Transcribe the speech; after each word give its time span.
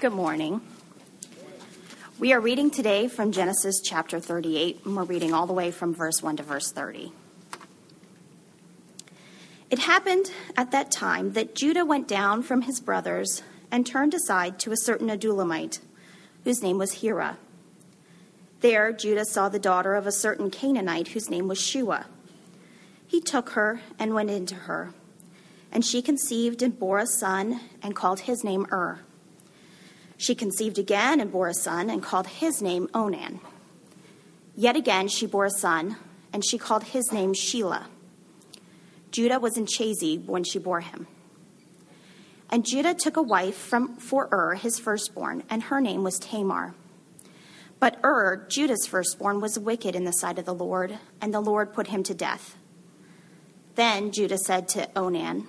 Good 0.00 0.12
morning. 0.14 0.62
We 2.18 2.32
are 2.32 2.40
reading 2.40 2.70
today 2.70 3.06
from 3.06 3.32
Genesis 3.32 3.82
chapter 3.84 4.18
38, 4.18 4.86
and 4.86 4.96
we're 4.96 5.04
reading 5.04 5.34
all 5.34 5.46
the 5.46 5.52
way 5.52 5.70
from 5.70 5.94
verse 5.94 6.22
1 6.22 6.38
to 6.38 6.42
verse 6.42 6.72
30. 6.72 7.12
It 9.68 9.80
happened 9.80 10.32
at 10.56 10.70
that 10.70 10.90
time 10.90 11.34
that 11.34 11.54
Judah 11.54 11.84
went 11.84 12.08
down 12.08 12.42
from 12.42 12.62
his 12.62 12.80
brothers 12.80 13.42
and 13.70 13.86
turned 13.86 14.14
aside 14.14 14.58
to 14.60 14.72
a 14.72 14.76
certain 14.78 15.08
Adullamite, 15.08 15.80
whose 16.44 16.62
name 16.62 16.78
was 16.78 17.02
Hira. 17.02 17.36
There 18.60 18.94
Judah 18.94 19.26
saw 19.26 19.50
the 19.50 19.58
daughter 19.58 19.96
of 19.96 20.06
a 20.06 20.12
certain 20.12 20.50
Canaanite 20.50 21.08
whose 21.08 21.28
name 21.28 21.46
was 21.46 21.60
Shua. 21.60 22.06
He 23.06 23.20
took 23.20 23.50
her 23.50 23.82
and 23.98 24.14
went 24.14 24.30
into 24.30 24.54
her, 24.54 24.94
and 25.70 25.84
she 25.84 26.00
conceived 26.00 26.62
and 26.62 26.78
bore 26.78 27.00
a 27.00 27.06
son 27.06 27.60
and 27.82 27.94
called 27.94 28.20
his 28.20 28.42
name 28.42 28.66
Ur. 28.72 29.00
She 30.20 30.34
conceived 30.34 30.78
again 30.78 31.18
and 31.18 31.32
bore 31.32 31.48
a 31.48 31.54
son 31.54 31.88
and 31.88 32.02
called 32.02 32.26
his 32.26 32.60
name 32.60 32.90
Onan. 32.92 33.40
Yet 34.54 34.76
again 34.76 35.08
she 35.08 35.24
bore 35.24 35.46
a 35.46 35.50
son, 35.50 35.96
and 36.30 36.44
she 36.44 36.58
called 36.58 36.84
his 36.84 37.10
name 37.10 37.32
Shelah. 37.32 37.86
Judah 39.12 39.40
was 39.40 39.56
in 39.56 39.64
Chezib 39.64 40.26
when 40.26 40.44
she 40.44 40.58
bore 40.58 40.82
him. 40.82 41.06
And 42.50 42.66
Judah 42.66 42.92
took 42.92 43.16
a 43.16 43.22
wife 43.22 43.56
from, 43.56 43.96
for 43.96 44.28
Ur, 44.30 44.56
his 44.56 44.78
firstborn, 44.78 45.42
and 45.48 45.62
her 45.62 45.80
name 45.80 46.04
was 46.04 46.18
Tamar. 46.18 46.74
But 47.78 47.98
Ur, 48.04 48.44
Judah's 48.46 48.86
firstborn, 48.86 49.40
was 49.40 49.58
wicked 49.58 49.96
in 49.96 50.04
the 50.04 50.12
sight 50.12 50.38
of 50.38 50.44
the 50.44 50.52
Lord, 50.52 50.98
and 51.22 51.32
the 51.32 51.40
Lord 51.40 51.72
put 51.72 51.86
him 51.86 52.02
to 52.02 52.12
death. 52.12 52.58
Then 53.74 54.12
Judah 54.12 54.36
said 54.36 54.68
to 54.68 54.90
Onan, 54.94 55.48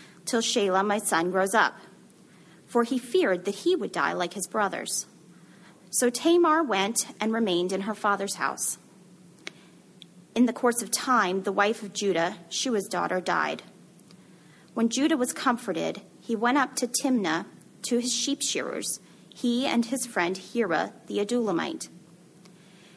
till 0.31 0.41
Shelah, 0.41 0.85
my 0.85 0.97
son, 0.97 1.29
grows 1.29 1.53
up. 1.53 1.75
For 2.65 2.83
he 2.83 2.97
feared 2.97 3.43
that 3.43 3.55
he 3.55 3.75
would 3.75 3.91
die 3.91 4.13
like 4.13 4.33
his 4.33 4.47
brothers. 4.47 5.05
So 5.89 6.09
Tamar 6.09 6.63
went 6.63 7.05
and 7.19 7.33
remained 7.33 7.73
in 7.73 7.81
her 7.81 7.93
father's 7.93 8.35
house. 8.35 8.77
In 10.33 10.45
the 10.45 10.53
course 10.53 10.81
of 10.81 10.89
time, 10.89 11.43
the 11.43 11.51
wife 11.51 11.83
of 11.83 11.91
Judah, 11.91 12.37
Shua's 12.49 12.87
daughter, 12.87 13.19
died. 13.19 13.63
When 14.73 14.87
Judah 14.87 15.17
was 15.17 15.33
comforted, 15.33 16.01
he 16.21 16.33
went 16.33 16.57
up 16.57 16.77
to 16.77 16.87
Timnah 16.87 17.45
to 17.83 17.97
his 17.97 18.13
sheep 18.13 18.41
shearers, 18.41 19.01
he 19.27 19.67
and 19.67 19.85
his 19.85 20.05
friend 20.05 20.37
Hira 20.37 20.93
the 21.07 21.17
Adullamite. 21.17 21.89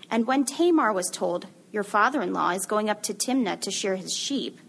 And 0.08 0.28
when 0.28 0.44
Tamar 0.44 0.92
was 0.92 1.10
told, 1.10 1.48
Your 1.72 1.82
father 1.82 2.22
in 2.22 2.32
law 2.32 2.50
is 2.50 2.66
going 2.66 2.88
up 2.88 3.02
to 3.05 3.12
Timnah 3.12 3.60
to 3.62 3.72
shear 3.72 3.96
his 3.96 4.14
sheep, 4.14 4.60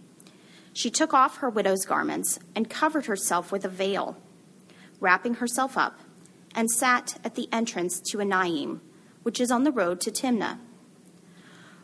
she 0.76 0.92
took 0.92 1.14
off 1.14 1.38
her 1.38 1.50
widow's 1.50 1.86
garments 1.86 2.38
and 2.54 2.70
covered 2.70 3.06
herself 3.06 3.50
with 3.50 3.64
a 3.64 3.70
veil, 3.70 4.18
wrapping 5.00 5.36
herself 5.36 5.78
up, 5.78 6.02
and 6.54 6.70
sat 6.70 7.18
at 7.24 7.36
the 7.36 7.48
entrance 7.50 8.02
to 8.02 8.18
Enaim, 8.18 8.82
which 9.24 9.40
is 9.40 9.52
on 9.52 9.64
the 9.64 9.72
road 9.72 10.02
to 10.02 10.12
Timnah. 10.12 10.60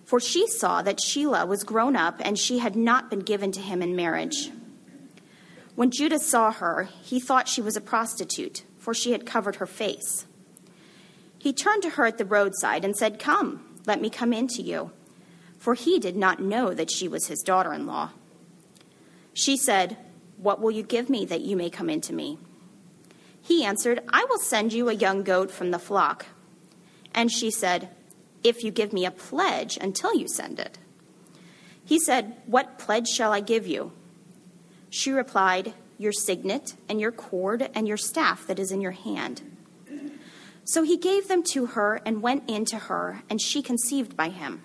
For 0.03 0.20
she 0.20 0.45
saw 0.45 0.81
that 0.81 1.00
Shelah 1.00 1.48
was 1.48 1.64
grown 1.64 1.95
up 1.95 2.20
and 2.20 2.38
she 2.38 2.60
had 2.60 2.76
not 2.76 3.10
been 3.10 3.21
given 3.21 3.54
to 3.54 3.61
him 3.61 3.82
in 3.82 3.95
marriage. 3.95 4.52
When 5.76 5.89
Judah 5.89 6.20
saw 6.20 6.52
her, 6.52 6.89
he 7.02 7.21
thought 7.21 7.48
she 7.48 7.61
was 7.61 7.77
a 7.77 7.82
prostitute, 7.82 8.65
for 8.77 8.94
she 8.94 9.14
had 9.14 9.26
covered 9.26 9.55
her 9.55 9.65
face. 9.65 10.27
He 11.39 11.54
turned 11.54 11.83
to 11.83 11.92
her 11.92 12.05
at 12.05 12.17
the 12.17 12.26
roadside 12.26 12.83
and 12.83 12.98
said, 12.98 13.20
Come, 13.20 13.80
let 13.86 14.02
me 14.02 14.10
come 14.10 14.33
in 14.33 14.48
to 14.49 14.61
you. 14.61 14.92
For 15.58 15.76
he 15.76 15.98
did 15.98 16.17
not 16.17 16.42
know 16.42 16.73
that 16.73 16.92
she 16.92 17.08
was 17.08 17.27
his 17.27 17.42
daughter 17.42 17.71
in 17.71 17.88
law. 17.88 18.11
She 19.33 19.58
said, 19.58 19.97
What 20.37 20.61
will 20.61 20.71
you 20.71 20.83
give 20.83 21.09
me 21.09 21.25
that 21.25 21.42
you 21.42 21.55
may 21.55 21.69
come 21.69 21.89
into 21.89 22.14
me? 22.14 22.37
He 23.42 23.64
answered, 23.64 24.02
I 24.09 24.25
will 24.25 24.39
send 24.39 24.73
you 24.73 24.89
a 24.89 24.93
young 24.93 25.23
goat 25.23 25.52
from 25.52 25.71
the 25.71 25.80
flock. 25.80 26.27
And 27.14 27.31
she 27.31 27.52
said, 27.52 27.89
if 28.43 28.64
you 28.64 28.71
give 28.71 28.93
me 28.93 29.05
a 29.05 29.11
pledge 29.11 29.77
until 29.80 30.15
you 30.15 30.27
send 30.27 30.59
it. 30.59 30.77
He 31.83 31.99
said, 31.99 32.37
What 32.45 32.80
pledge 32.80 33.08
shall 33.08 33.31
I 33.31 33.39
give 33.39 33.67
you? 33.67 33.91
She 34.89 35.11
replied, 35.11 35.73
Your 35.97 36.11
signet 36.11 36.75
and 36.89 36.99
your 36.99 37.11
cord 37.11 37.70
and 37.73 37.87
your 37.87 37.97
staff 37.97 38.45
that 38.47 38.59
is 38.59 38.71
in 38.71 38.81
your 38.81 38.91
hand. 38.91 39.41
So 40.64 40.83
he 40.83 40.97
gave 40.97 41.27
them 41.27 41.43
to 41.52 41.67
her 41.67 42.02
and 42.05 42.21
went 42.21 42.49
in 42.49 42.65
to 42.65 42.77
her, 42.77 43.23
and 43.30 43.41
she 43.41 43.61
conceived 43.61 44.15
by 44.15 44.30
him. 44.30 44.64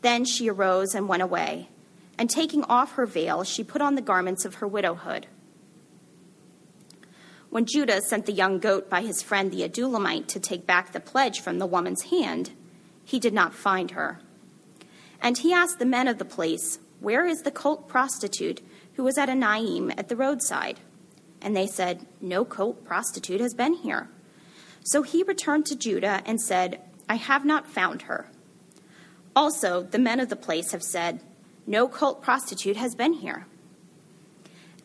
Then 0.00 0.24
she 0.24 0.50
arose 0.50 0.94
and 0.94 1.08
went 1.08 1.22
away, 1.22 1.68
and 2.18 2.30
taking 2.30 2.64
off 2.64 2.92
her 2.92 3.06
veil, 3.06 3.44
she 3.44 3.64
put 3.64 3.82
on 3.82 3.94
the 3.94 4.02
garments 4.02 4.44
of 4.44 4.56
her 4.56 4.68
widowhood. 4.68 5.26
When 7.50 7.66
Judah 7.66 8.00
sent 8.00 8.26
the 8.26 8.32
young 8.32 8.58
goat 8.58 8.90
by 8.90 9.02
his 9.02 9.22
friend 9.22 9.50
the 9.50 9.62
Adullamite 9.68 10.26
to 10.28 10.40
take 10.40 10.66
back 10.66 10.92
the 10.92 11.00
pledge 11.00 11.40
from 11.40 11.58
the 11.58 11.66
woman's 11.66 12.02
hand, 12.02 12.50
he 13.04 13.20
did 13.20 13.32
not 13.32 13.54
find 13.54 13.92
her. 13.92 14.20
And 15.20 15.38
he 15.38 15.52
asked 15.52 15.78
the 15.78 15.86
men 15.86 16.08
of 16.08 16.18
the 16.18 16.24
place, 16.24 16.78
Where 17.00 17.26
is 17.26 17.42
the 17.42 17.50
cult 17.50 17.88
prostitute 17.88 18.60
who 18.94 19.04
was 19.04 19.18
at 19.18 19.28
Enaim 19.28 19.94
at 19.96 20.08
the 20.08 20.16
roadside? 20.16 20.80
And 21.40 21.54
they 21.54 21.66
said, 21.66 22.06
No 22.20 22.44
cult 22.44 22.84
prostitute 22.84 23.40
has 23.40 23.54
been 23.54 23.74
here. 23.74 24.08
So 24.82 25.02
he 25.02 25.22
returned 25.22 25.66
to 25.66 25.76
Judah 25.76 26.22
and 26.26 26.40
said, 26.40 26.80
I 27.08 27.14
have 27.14 27.44
not 27.44 27.68
found 27.68 28.02
her. 28.02 28.30
Also, 29.36 29.82
the 29.82 29.98
men 29.98 30.20
of 30.20 30.28
the 30.28 30.36
place 30.36 30.72
have 30.72 30.82
said, 30.82 31.20
No 31.66 31.88
cult 31.88 32.22
prostitute 32.22 32.76
has 32.76 32.94
been 32.94 33.14
here. 33.14 33.46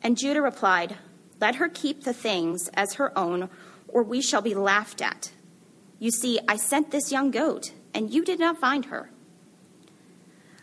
And 0.01 0.17
Judah 0.17 0.41
replied, 0.41 0.95
let 1.39 1.55
her 1.55 1.69
keep 1.69 2.03
the 2.03 2.13
things 2.13 2.69
as 2.73 2.95
her 2.95 3.17
own, 3.17 3.49
or 3.87 4.03
we 4.03 4.21
shall 4.21 4.41
be 4.41 4.53
laughed 4.53 5.01
at. 5.01 5.31
You 5.97 6.11
see, 6.11 6.39
I 6.47 6.57
sent 6.57 6.91
this 6.91 7.11
young 7.11 7.31
goat, 7.31 7.71
and 7.93 8.13
you 8.13 8.23
did 8.23 8.39
not 8.39 8.59
find 8.59 8.85
her. 8.85 9.09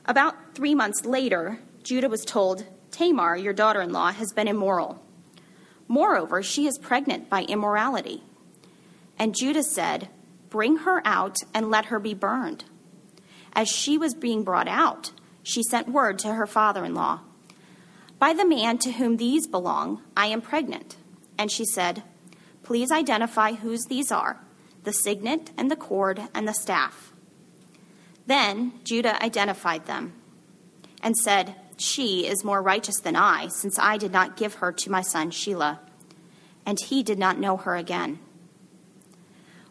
About 0.05 0.55
three 0.55 0.75
months 0.75 1.05
later, 1.05 1.59
Judah 1.83 2.09
was 2.09 2.25
told, 2.25 2.65
Tamar, 2.91 3.37
your 3.37 3.53
daughter 3.53 3.81
in 3.81 3.93
law, 3.93 4.13
has 4.13 4.33
been 4.33 4.49
immoral. 4.49 5.03
Moreover, 5.89 6.43
she 6.43 6.67
is 6.67 6.79
pregnant 6.79 7.29
by 7.29 7.43
immorality. 7.43 8.23
And 9.19 9.35
Judah 9.35 9.63
said, 9.63 10.09
Bring 10.51 10.79
her 10.79 11.03
out 11.05 11.37
and 11.55 11.71
let 11.71 11.87
her 11.87 11.99
be 11.99 12.15
burned. 12.15 12.65
As 13.53 13.69
she 13.69 13.99
was 13.99 14.15
being 14.15 14.45
brought 14.45 14.69
out, 14.69 15.13
she 15.47 15.63
sent 15.63 15.89
word 15.89 16.19
to 16.19 16.35
her 16.35 16.47
father 16.47 16.85
in 16.85 16.93
law 16.93 17.21
by 18.19 18.33
the 18.33 18.45
man 18.45 18.79
to 18.79 18.91
whom 18.91 19.17
these 19.17 19.47
belong, 19.47 20.03
I 20.17 20.27
am 20.27 20.41
pregnant. 20.41 20.97
And 21.39 21.53
she 21.53 21.65
said, 21.65 22.03
Please 22.65 22.91
identify 22.91 23.53
whose 23.53 23.85
these 23.85 24.11
are 24.11 24.41
the 24.83 24.93
signet 24.93 25.51
and 25.57 25.71
the 25.71 25.77
cord 25.77 26.21
and 26.35 26.49
the 26.49 26.53
staff. 26.53 27.13
Then 28.27 28.73
Judah 28.83 29.23
identified 29.23 29.87
them 29.87 30.15
and 31.01 31.17
said, 31.17 31.55
She 31.77 32.27
is 32.27 32.43
more 32.43 32.61
righteous 32.61 32.99
than 32.99 33.15
I, 33.15 33.47
since 33.47 33.79
I 33.79 33.99
did 33.99 34.11
not 34.11 34.37
give 34.37 34.55
her 34.55 34.73
to 34.73 34.91
my 34.91 35.03
son 35.03 35.31
Shelah. 35.31 35.79
And 36.65 36.81
he 36.81 37.05
did 37.05 37.21
not 37.21 37.39
know 37.39 37.57
her 37.57 37.77
again. 37.77 38.19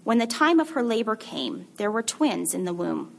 When 0.05 0.19
the 0.19 0.27
time 0.27 0.61
of 0.61 0.69
her 0.69 0.83
labor 0.83 1.17
came, 1.17 1.67
there 1.75 1.91
were 1.91 2.03
twins 2.03 2.53
in 2.53 2.63
the 2.63 2.73
womb. 2.73 3.14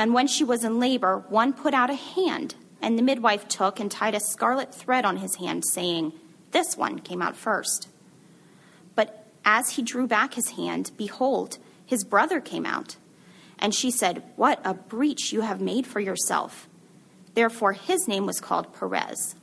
And 0.00 0.14
when 0.14 0.28
she 0.28 0.44
was 0.44 0.64
in 0.64 0.80
labor, 0.80 1.24
one 1.28 1.52
put 1.52 1.74
out 1.74 1.90
a 1.90 1.94
hand 1.94 2.54
and 2.80 2.96
the 2.96 3.02
midwife 3.02 3.46
took 3.48 3.78
and 3.78 3.90
tied 3.90 4.14
a 4.14 4.20
scarlet 4.20 4.74
thread 4.74 5.04
on 5.04 5.18
his 5.18 5.34
hand, 5.34 5.62
saying, 5.74 6.14
This 6.52 6.74
one 6.74 7.00
came 7.00 7.20
out 7.20 7.36
first. 7.36 7.86
But 8.94 9.26
as 9.44 9.72
he 9.72 9.82
drew 9.82 10.06
back 10.06 10.32
his 10.32 10.52
hand, 10.52 10.92
behold, 10.96 11.58
his 11.84 12.02
brother 12.02 12.40
came 12.40 12.64
out. 12.64 12.96
And 13.58 13.74
she 13.74 13.90
said, 13.90 14.22
What 14.36 14.58
a 14.64 14.72
breach 14.72 15.34
you 15.34 15.42
have 15.42 15.60
made 15.60 15.86
for 15.86 16.00
yourself. 16.00 16.66
Therefore 17.34 17.74
his 17.74 18.08
name 18.08 18.24
was 18.24 18.40
called 18.40 18.72
Perez. 18.72 19.34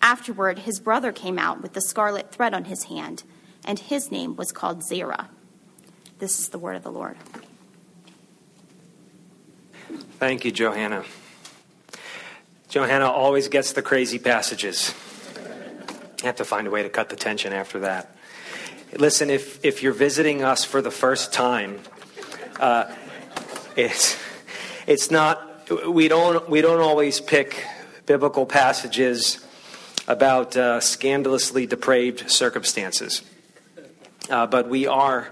Afterward, 0.00 0.60
his 0.60 0.78
brother 0.78 1.10
came 1.10 1.40
out 1.40 1.60
with 1.60 1.72
the 1.72 1.80
scarlet 1.80 2.30
thread 2.30 2.54
on 2.54 2.66
his 2.66 2.84
hand, 2.84 3.24
and 3.64 3.80
his 3.80 4.12
name 4.12 4.36
was 4.36 4.52
called 4.52 4.84
Zerah. 4.84 5.28
This 6.20 6.38
is 6.38 6.50
the 6.50 6.58
word 6.60 6.76
of 6.76 6.84
the 6.84 6.92
Lord. 6.92 7.16
Thank 10.18 10.44
you, 10.44 10.52
Johanna. 10.52 11.04
Johanna 12.68 13.10
always 13.10 13.48
gets 13.48 13.72
the 13.72 13.82
crazy 13.82 14.18
passages. 14.18 14.94
I 16.22 16.26
have 16.26 16.36
to 16.36 16.44
find 16.44 16.66
a 16.66 16.70
way 16.70 16.82
to 16.82 16.88
cut 16.88 17.08
the 17.08 17.16
tension 17.16 17.52
after 17.52 17.80
that. 17.80 18.16
Listen, 18.96 19.30
if, 19.30 19.64
if 19.64 19.82
you're 19.82 19.92
visiting 19.92 20.42
us 20.42 20.64
for 20.64 20.80
the 20.80 20.90
first 20.90 21.32
time, 21.32 21.80
uh, 22.58 22.92
it's, 23.76 24.18
it's 24.86 25.10
not, 25.10 25.70
we 25.86 26.08
don't, 26.08 26.48
we 26.48 26.60
don't 26.60 26.80
always 26.80 27.20
pick 27.20 27.64
biblical 28.06 28.46
passages 28.46 29.44
about 30.08 30.56
uh, 30.56 30.80
scandalously 30.80 31.66
depraved 31.66 32.30
circumstances. 32.30 33.22
Uh, 34.30 34.46
but 34.46 34.68
we 34.68 34.86
are, 34.86 35.28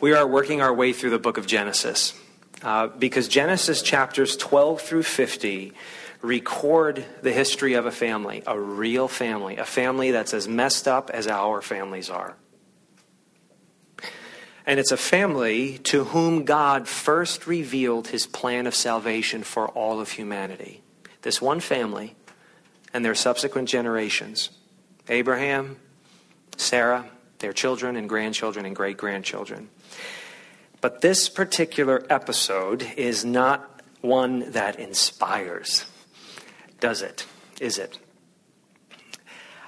we 0.00 0.12
are 0.12 0.26
working 0.26 0.62
our 0.62 0.72
way 0.72 0.92
through 0.92 1.10
the 1.10 1.18
book 1.18 1.38
of 1.38 1.46
Genesis. 1.46 2.14
Uh, 2.62 2.88
because 2.88 3.28
Genesis 3.28 3.82
chapters 3.82 4.36
12 4.36 4.80
through 4.80 5.04
50 5.04 5.72
record 6.22 7.04
the 7.22 7.32
history 7.32 7.74
of 7.74 7.86
a 7.86 7.92
family, 7.92 8.42
a 8.46 8.58
real 8.58 9.06
family, 9.06 9.56
a 9.56 9.64
family 9.64 10.10
that's 10.10 10.34
as 10.34 10.48
messed 10.48 10.88
up 10.88 11.10
as 11.10 11.28
our 11.28 11.62
families 11.62 12.10
are. 12.10 12.34
And 14.66 14.78
it's 14.78 14.92
a 14.92 14.96
family 14.96 15.78
to 15.84 16.04
whom 16.04 16.44
God 16.44 16.88
first 16.88 17.46
revealed 17.46 18.08
his 18.08 18.26
plan 18.26 18.66
of 18.66 18.74
salvation 18.74 19.42
for 19.42 19.68
all 19.68 20.00
of 20.00 20.10
humanity. 20.10 20.82
This 21.22 21.40
one 21.40 21.60
family 21.60 22.16
and 22.92 23.04
their 23.04 23.14
subsequent 23.14 23.68
generations 23.68 24.50
Abraham, 25.08 25.78
Sarah, 26.58 27.08
their 27.38 27.54
children 27.54 27.96
and 27.96 28.08
grandchildren 28.08 28.66
and 28.66 28.76
great 28.76 28.98
grandchildren. 28.98 29.70
But 30.80 31.00
this 31.00 31.28
particular 31.28 32.04
episode 32.08 32.82
is 32.96 33.24
not 33.24 33.82
one 34.00 34.52
that 34.52 34.78
inspires, 34.78 35.84
does 36.78 37.02
it? 37.02 37.26
Is 37.60 37.78
it? 37.78 37.98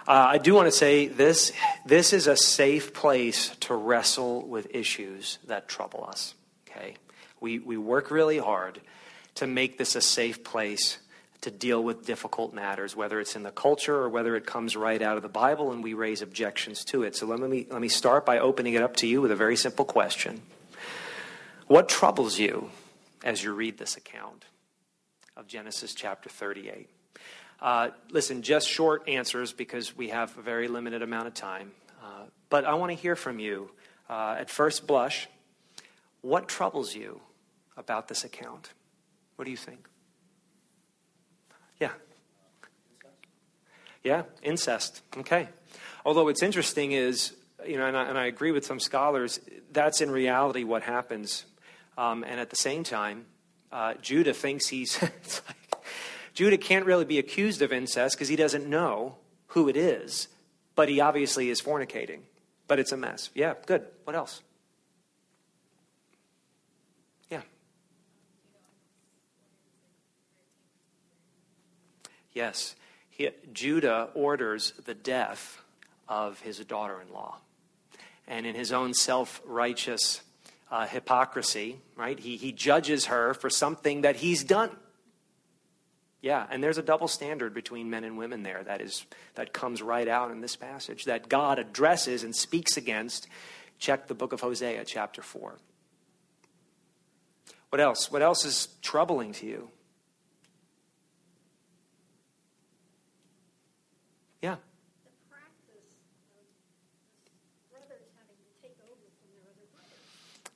Uh, 0.07 0.13
I 0.13 0.39
do 0.39 0.55
want 0.55 0.67
to 0.67 0.73
say 0.73 1.07
this 1.09 1.53
this 1.85 2.13
is 2.13 2.27
a 2.27 2.37
safe 2.37 2.95
place 2.95 3.57
to 3.61 3.75
wrestle 3.75 4.47
with 4.47 4.75
issues 4.75 5.39
that 5.47 5.69
trouble 5.69 6.05
us. 6.09 6.35
Okay? 6.69 6.95
We, 7.41 7.59
we 7.59 7.77
work 7.77 8.11
really 8.11 8.39
hard 8.39 8.81
to 9.37 9.47
make 9.47 9.79
this 9.79 9.97
a 9.97 10.01
safe 10.01 10.45
place 10.45 10.99
to 11.41 11.51
deal 11.51 11.83
with 11.83 12.05
difficult 12.05 12.53
matters, 12.53 12.95
whether 12.95 13.19
it's 13.19 13.35
in 13.35 13.43
the 13.43 13.51
culture 13.51 13.97
or 13.97 14.09
whether 14.09 14.37
it 14.37 14.47
comes 14.47 14.77
right 14.77 15.01
out 15.01 15.17
of 15.17 15.23
the 15.23 15.29
Bible 15.29 15.73
and 15.73 15.83
we 15.83 15.95
raise 15.95 16.23
objections 16.23 16.85
to 16.85 17.03
it. 17.03 17.17
So 17.17 17.27
let 17.27 17.41
me, 17.41 17.67
let 17.71 17.81
me 17.81 17.89
start 17.89 18.27
by 18.27 18.39
opening 18.39 18.75
it 18.75 18.83
up 18.83 18.97
to 18.97 19.07
you 19.07 19.23
with 19.23 19.31
a 19.31 19.37
very 19.37 19.57
simple 19.57 19.85
question 19.85 20.43
What 21.71 21.89
troubles 21.89 22.37
you 22.37 22.69
as 23.23 23.45
you 23.45 23.53
read 23.53 23.79
this 23.79 23.97
account 23.97 24.45
of 25.37 25.47
Genesis 25.47 25.95
chapter 25.95 26.29
38? 26.29 26.91
Uh, 27.61 27.91
listen, 28.11 28.43
just 28.43 28.69
short 28.69 29.09
answers 29.09 29.53
because 29.53 29.97
we 29.97 30.09
have 30.09 30.37
a 30.37 30.43
very 30.43 30.67
limited 30.67 31.01
amount 31.01 31.29
of 31.29 31.35
time. 31.35 31.71
Uh, 32.03 32.25
but 32.49 32.65
I 32.65 32.75
want 32.75 32.91
to 32.91 32.97
hear 32.97 33.15
from 33.15 33.39
you 33.39 33.71
uh, 34.09 34.35
at 34.41 34.51
first 34.51 34.89
blush. 34.89 35.29
What 36.23 36.49
troubles 36.49 36.97
you 36.97 37.21
about 37.77 38.09
this 38.09 38.25
account? 38.25 38.73
What 39.37 39.45
do 39.45 39.53
you 39.53 39.57
think? 39.57 39.87
Yeah. 41.79 41.93
Yeah, 44.03 44.25
incest. 44.43 45.03
Okay. 45.19 45.49
Although 46.05 46.25
what's 46.25 46.43
interesting 46.43 46.91
is, 46.91 47.33
you 47.65 47.77
know, 47.77 47.87
and 47.87 47.97
I, 47.97 48.09
and 48.09 48.19
I 48.19 48.27
agree 48.27 48.51
with 48.51 48.67
some 48.67 48.81
scholars, 48.81 49.39
that's 49.71 50.01
in 50.01 50.11
reality 50.11 50.65
what 50.65 50.83
happens. 50.83 51.45
Um, 52.01 52.25
and 52.25 52.41
at 52.41 52.49
the 52.49 52.57
same 52.57 52.83
time, 52.83 53.27
uh, 53.71 53.93
Judah 54.01 54.33
thinks 54.33 54.69
he's. 54.69 55.01
like, 55.03 55.53
Judah 56.33 56.57
can't 56.57 56.87
really 56.87 57.05
be 57.05 57.19
accused 57.19 57.61
of 57.61 57.75
incest 57.75 58.17
because 58.17 58.29
he 58.29 58.37
doesn't 58.37 58.67
know 58.67 59.17
who 59.49 59.69
it 59.69 59.77
is, 59.77 60.29
but 60.75 60.89
he 60.89 60.99
obviously 60.99 61.51
is 61.51 61.61
fornicating. 61.61 62.21
But 62.69 62.79
it's 62.79 62.93
a 62.93 62.97
mess. 62.97 63.29
Yeah, 63.35 63.53
good. 63.67 63.85
What 64.05 64.17
else? 64.17 64.41
Yeah. 67.29 67.43
Yes, 72.33 72.77
he, 73.11 73.29
Judah 73.53 74.09
orders 74.15 74.73
the 74.87 74.95
death 74.95 75.61
of 76.09 76.41
his 76.41 76.61
daughter 76.61 76.99
in 77.07 77.13
law. 77.13 77.37
And 78.27 78.47
in 78.47 78.55
his 78.55 78.73
own 78.73 78.95
self 78.95 79.43
righteous 79.45 80.23
uh, 80.71 80.87
hypocrisy, 80.87 81.79
right, 81.97 82.19
he, 82.19 82.37
he 82.37 82.53
judges 82.53 83.07
her 83.07 83.35
for 83.35 83.51
something 83.51 84.03
that 84.03 84.17
he's 84.17 84.45
done. 84.45 84.71
Yeah, 86.23 86.47
and 86.51 86.63
there's 86.63 86.79
a 86.79 86.83
double 86.83 87.09
standard 87.09 87.55
between 87.55 87.89
men 87.89 88.05
and 88.05 88.19
women 88.19 88.43
there 88.43 88.63
that 88.65 88.83
is 88.83 89.07
that 89.37 89.55
comes 89.55 89.81
right 89.81 90.07
out 90.07 90.31
in 90.31 90.43
this 90.43 90.55
passage 90.55 91.05
that 91.07 91.31
God 91.31 91.59
addresses 91.59 92.23
and 92.23 92.37
speaks 92.37 92.77
against. 92.77 93.27
Check 93.79 94.07
the 94.07 94.15
book 94.15 94.35
of 94.35 94.43
Hosea, 94.43 94.85
chapter 94.85 95.23
4. 95.23 95.57
What 97.71 97.81
else? 97.81 98.11
What 98.11 98.21
else 98.21 98.45
is 98.45 98.69
troubling 98.83 99.33
to 99.35 99.47
you? 99.47 99.71
Yeah. 104.43 104.57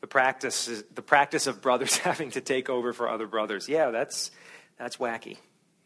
The 0.00 0.03
practice, 0.14 0.84
the 0.94 1.02
practice 1.02 1.48
of 1.48 1.60
brothers 1.60 1.96
having 2.08 2.30
to 2.30 2.40
take 2.40 2.70
over 2.70 2.92
for 2.92 3.08
other 3.08 3.26
brothers. 3.26 3.68
Yeah, 3.68 3.90
that's, 3.90 4.30
that's 4.78 4.98
wacky. 4.98 5.38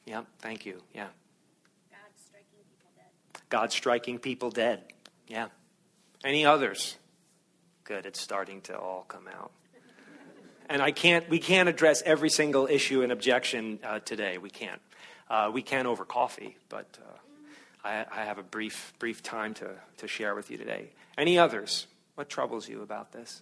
Yeah, 0.04 0.24
thank 0.40 0.66
you. 0.66 0.82
Yeah. 0.94 1.06
God 1.90 2.12
striking 2.26 2.58
people 2.68 2.90
dead. 2.94 3.48
God 3.48 3.72
striking 3.72 4.18
people 4.18 4.50
dead. 4.50 4.82
Yeah. 5.28 5.46
Any 6.22 6.44
others? 6.44 6.98
Good, 7.84 8.04
it's 8.04 8.20
starting 8.20 8.60
to 8.62 8.78
all 8.78 9.06
come 9.08 9.28
out. 9.34 9.50
And 10.68 10.82
I 10.82 10.90
can't, 10.90 11.26
we 11.30 11.38
can't 11.38 11.70
address 11.70 12.02
every 12.04 12.28
single 12.28 12.66
issue 12.66 13.00
and 13.00 13.10
objection 13.10 13.78
uh, 13.82 14.00
today. 14.00 14.36
We 14.36 14.50
can't. 14.50 14.82
Uh, 15.30 15.50
we 15.50 15.62
can 15.62 15.86
over 15.86 16.04
coffee, 16.04 16.58
but 16.68 16.98
uh, 17.02 17.88
I, 17.88 18.04
I 18.12 18.24
have 18.26 18.36
a 18.36 18.42
brief, 18.42 18.92
brief 18.98 19.22
time 19.22 19.54
to, 19.54 19.70
to 19.96 20.06
share 20.06 20.34
with 20.34 20.50
you 20.50 20.58
today. 20.58 20.90
Any 21.16 21.38
others? 21.38 21.86
What 22.16 22.28
troubles 22.28 22.68
you 22.68 22.82
about 22.82 23.12
this? 23.12 23.40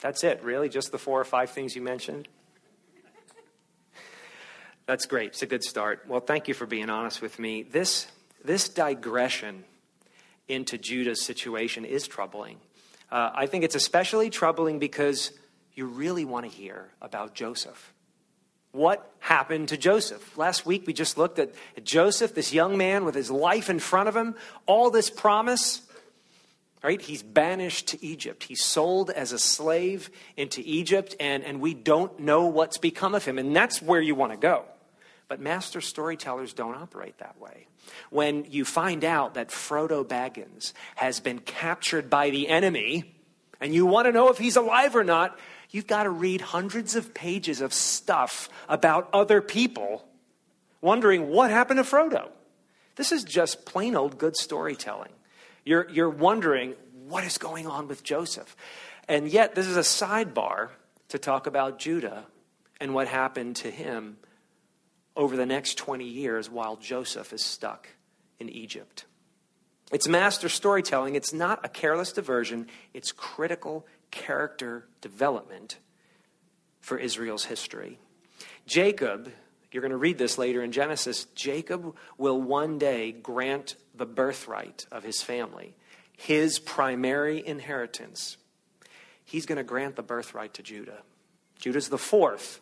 That's 0.00 0.24
it, 0.24 0.42
really? 0.42 0.68
Just 0.68 0.92
the 0.92 0.98
four 0.98 1.20
or 1.20 1.24
five 1.24 1.50
things 1.50 1.76
you 1.76 1.82
mentioned? 1.82 2.28
That's 4.86 5.06
great. 5.06 5.28
It's 5.28 5.42
a 5.42 5.46
good 5.46 5.62
start. 5.62 6.04
Well, 6.08 6.20
thank 6.20 6.48
you 6.48 6.54
for 6.54 6.66
being 6.66 6.90
honest 6.90 7.22
with 7.22 7.38
me. 7.38 7.62
This, 7.62 8.06
this 8.44 8.68
digression 8.68 9.64
into 10.48 10.78
Judah's 10.78 11.22
situation 11.24 11.84
is 11.84 12.08
troubling. 12.08 12.56
Uh, 13.10 13.30
I 13.34 13.46
think 13.46 13.62
it's 13.62 13.74
especially 13.76 14.30
troubling 14.30 14.78
because 14.78 15.32
you 15.74 15.86
really 15.86 16.24
want 16.24 16.44
to 16.44 16.50
hear 16.50 16.88
about 17.00 17.34
Joseph. 17.34 17.92
What 18.72 19.08
happened 19.18 19.68
to 19.68 19.76
Joseph? 19.76 20.36
Last 20.36 20.64
week 20.64 20.86
we 20.86 20.92
just 20.92 21.18
looked 21.18 21.38
at, 21.38 21.52
Joseph, 21.82 22.34
this 22.34 22.52
young 22.52 22.76
man 22.76 23.04
with 23.04 23.14
his 23.14 23.30
life 23.30 23.70
in 23.70 23.78
front 23.78 24.08
of 24.08 24.16
him, 24.16 24.34
all 24.66 24.90
this 24.90 25.10
promise. 25.10 25.82
Right? 26.82 27.00
He's 27.00 27.22
banished 27.22 27.88
to 27.88 28.04
Egypt. 28.04 28.44
He's 28.44 28.64
sold 28.64 29.10
as 29.10 29.32
a 29.32 29.38
slave 29.38 30.10
into 30.36 30.62
Egypt, 30.64 31.14
and, 31.20 31.44
and 31.44 31.60
we 31.60 31.74
don't 31.74 32.20
know 32.20 32.46
what's 32.46 32.78
become 32.78 33.14
of 33.14 33.24
him. 33.24 33.38
And 33.38 33.54
that's 33.54 33.82
where 33.82 34.00
you 34.00 34.14
want 34.14 34.32
to 34.32 34.38
go. 34.38 34.64
But 35.28 35.40
master 35.40 35.80
storytellers 35.82 36.54
don't 36.54 36.74
operate 36.74 37.18
that 37.18 37.38
way. 37.38 37.66
When 38.08 38.46
you 38.50 38.64
find 38.64 39.04
out 39.04 39.34
that 39.34 39.50
Frodo 39.50 40.04
Baggins 40.04 40.72
has 40.96 41.20
been 41.20 41.38
captured 41.38 42.08
by 42.08 42.30
the 42.30 42.48
enemy, 42.48 43.14
and 43.60 43.74
you 43.74 43.84
want 43.84 44.06
to 44.06 44.12
know 44.12 44.30
if 44.30 44.38
he's 44.38 44.56
alive 44.56 44.96
or 44.96 45.04
not, 45.04 45.38
you've 45.70 45.86
got 45.86 46.04
to 46.04 46.10
read 46.10 46.40
hundreds 46.40 46.96
of 46.96 47.12
pages 47.14 47.60
of 47.60 47.74
stuff 47.74 48.48
about 48.68 49.08
other 49.12 49.40
people, 49.42 50.04
wondering 50.80 51.28
what 51.28 51.50
happened 51.50 51.78
to 51.78 51.84
Frodo. 51.84 52.30
This 52.96 53.12
is 53.12 53.22
just 53.22 53.66
plain 53.66 53.94
old 53.94 54.18
good 54.18 54.36
storytelling. 54.36 55.12
You're, 55.70 55.88
you're 55.88 56.10
wondering 56.10 56.74
what 57.06 57.22
is 57.22 57.38
going 57.38 57.68
on 57.68 57.86
with 57.86 58.02
Joseph. 58.02 58.56
And 59.06 59.28
yet, 59.28 59.54
this 59.54 59.68
is 59.68 59.76
a 59.76 59.82
sidebar 59.82 60.70
to 61.10 61.18
talk 61.20 61.46
about 61.46 61.78
Judah 61.78 62.24
and 62.80 62.92
what 62.92 63.06
happened 63.06 63.54
to 63.58 63.70
him 63.70 64.16
over 65.14 65.36
the 65.36 65.46
next 65.46 65.78
20 65.78 66.04
years 66.04 66.50
while 66.50 66.74
Joseph 66.74 67.32
is 67.32 67.44
stuck 67.44 67.86
in 68.40 68.48
Egypt. 68.48 69.04
It's 69.92 70.08
master 70.08 70.48
storytelling. 70.48 71.14
It's 71.14 71.32
not 71.32 71.64
a 71.64 71.68
careless 71.68 72.10
diversion, 72.10 72.66
it's 72.92 73.12
critical 73.12 73.86
character 74.10 74.88
development 75.00 75.78
for 76.80 76.98
Israel's 76.98 77.44
history. 77.44 78.00
Jacob, 78.66 79.30
you're 79.72 79.82
going 79.82 79.90
to 79.90 79.96
read 79.96 80.18
this 80.18 80.38
later 80.38 80.62
in 80.62 80.72
Genesis, 80.72 81.26
Jacob 81.34 81.94
will 82.18 82.40
one 82.40 82.78
day 82.78 83.12
grant 83.12 83.76
the 83.94 84.06
birthright 84.06 84.86
of 84.90 85.04
his 85.04 85.22
family, 85.22 85.74
his 86.16 86.58
primary 86.58 87.46
inheritance. 87.46 88.36
He's 89.24 89.46
going 89.46 89.58
to 89.58 89.64
grant 89.64 89.96
the 89.96 90.02
birthright 90.02 90.54
to 90.54 90.62
Judah. 90.62 91.02
Judah's 91.58 91.88
the 91.88 91.98
fourth 91.98 92.60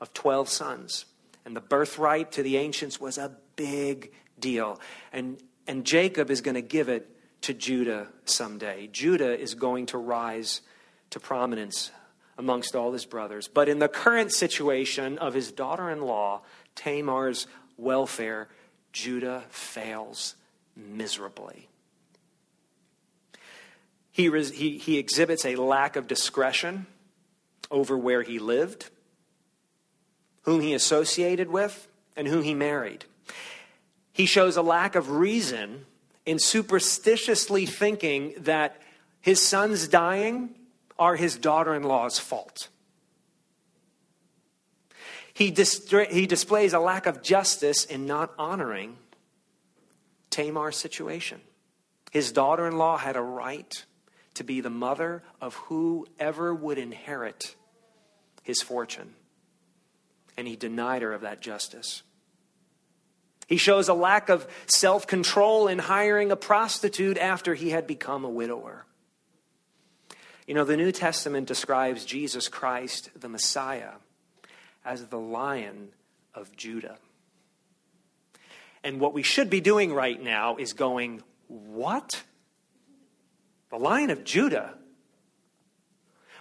of 0.00 0.14
12 0.14 0.48
sons. 0.48 1.04
And 1.44 1.56
the 1.56 1.60
birthright 1.60 2.32
to 2.32 2.42
the 2.42 2.56
ancients 2.56 3.00
was 3.00 3.18
a 3.18 3.36
big 3.56 4.12
deal. 4.38 4.80
And, 5.12 5.42
and 5.66 5.84
Jacob 5.84 6.30
is 6.30 6.40
going 6.40 6.54
to 6.54 6.62
give 6.62 6.88
it 6.88 7.08
to 7.42 7.52
Judah 7.52 8.08
someday. 8.24 8.86
Judah 8.86 9.38
is 9.38 9.54
going 9.54 9.86
to 9.86 9.98
rise 9.98 10.62
to 11.10 11.20
prominence 11.20 11.90
amongst 12.38 12.74
all 12.74 12.92
his 12.92 13.04
brothers. 13.04 13.48
But 13.48 13.68
in 13.68 13.78
the 13.78 13.88
current 13.88 14.32
situation 14.32 15.18
of 15.18 15.34
his 15.34 15.52
daughter 15.52 15.90
in 15.90 16.02
law, 16.02 16.42
Tamar's 16.74 17.46
welfare, 17.76 18.48
Judah 18.92 19.44
fails 19.50 20.34
miserably. 20.76 21.68
He, 24.10 24.30
he, 24.30 24.78
he 24.78 24.98
exhibits 24.98 25.44
a 25.44 25.56
lack 25.56 25.96
of 25.96 26.06
discretion 26.06 26.86
over 27.70 27.96
where 27.96 28.22
he 28.22 28.38
lived, 28.38 28.90
whom 30.42 30.60
he 30.60 30.74
associated 30.74 31.48
with, 31.48 31.88
and 32.16 32.28
whom 32.28 32.42
he 32.42 32.54
married. 32.54 33.06
He 34.12 34.26
shows 34.26 34.56
a 34.56 34.62
lack 34.62 34.94
of 34.94 35.10
reason 35.10 35.86
in 36.26 36.38
superstitiously 36.38 37.64
thinking 37.64 38.34
that 38.38 38.80
his 39.20 39.40
son's 39.40 39.88
dying 39.88 40.54
are 40.98 41.16
his 41.16 41.36
daughter 41.36 41.74
in 41.74 41.82
law's 41.82 42.18
fault. 42.18 42.68
He, 45.34 45.46
he 46.10 46.26
displays 46.26 46.72
a 46.72 46.78
lack 46.78 47.06
of 47.06 47.22
justice 47.22 47.84
in 47.84 48.06
not 48.06 48.32
honoring 48.38 48.96
Tamar's 50.30 50.76
situation. 50.76 51.40
His 52.10 52.32
daughter 52.32 52.66
in 52.66 52.76
law 52.76 52.98
had 52.98 53.16
a 53.16 53.22
right 53.22 53.84
to 54.34 54.44
be 54.44 54.60
the 54.60 54.70
mother 54.70 55.22
of 55.40 55.54
whoever 55.54 56.54
would 56.54 56.78
inherit 56.78 57.54
his 58.42 58.60
fortune, 58.60 59.14
and 60.36 60.46
he 60.46 60.56
denied 60.56 61.02
her 61.02 61.12
of 61.12 61.22
that 61.22 61.40
justice. 61.40 62.02
He 63.46 63.56
shows 63.56 63.88
a 63.88 63.94
lack 63.94 64.28
of 64.28 64.46
self 64.66 65.06
control 65.06 65.68
in 65.68 65.78
hiring 65.78 66.30
a 66.30 66.36
prostitute 66.36 67.18
after 67.18 67.54
he 67.54 67.70
had 67.70 67.86
become 67.86 68.24
a 68.24 68.30
widower. 68.30 68.84
You 70.46 70.54
know, 70.54 70.64
the 70.64 70.76
New 70.76 70.92
Testament 70.92 71.46
describes 71.46 72.04
Jesus 72.04 72.48
Christ, 72.48 73.10
the 73.18 73.28
Messiah, 73.28 73.92
as 74.84 75.06
the 75.06 75.18
lion 75.18 75.90
of 76.34 76.54
Judah. 76.56 76.98
And 78.82 78.98
what 78.98 79.14
we 79.14 79.22
should 79.22 79.48
be 79.48 79.60
doing 79.60 79.94
right 79.94 80.20
now 80.20 80.56
is 80.56 80.72
going, 80.72 81.22
What? 81.48 82.22
The 83.70 83.78
lion 83.78 84.10
of 84.10 84.24
Judah? 84.24 84.74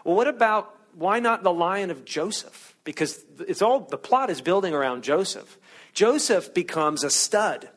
Well, 0.03 0.15
what 0.15 0.27
about 0.27 0.75
why 0.95 1.19
not 1.19 1.43
the 1.43 1.53
lion 1.53 1.91
of 1.91 2.03
Joseph? 2.03 2.75
Because 2.83 3.23
it's 3.39 3.61
all 3.61 3.81
the 3.81 3.97
plot 3.97 4.29
is 4.29 4.41
building 4.41 4.73
around 4.73 5.03
Joseph. 5.03 5.57
Joseph 5.93 6.53
becomes 6.53 7.03
a 7.03 7.09
stud 7.09 7.69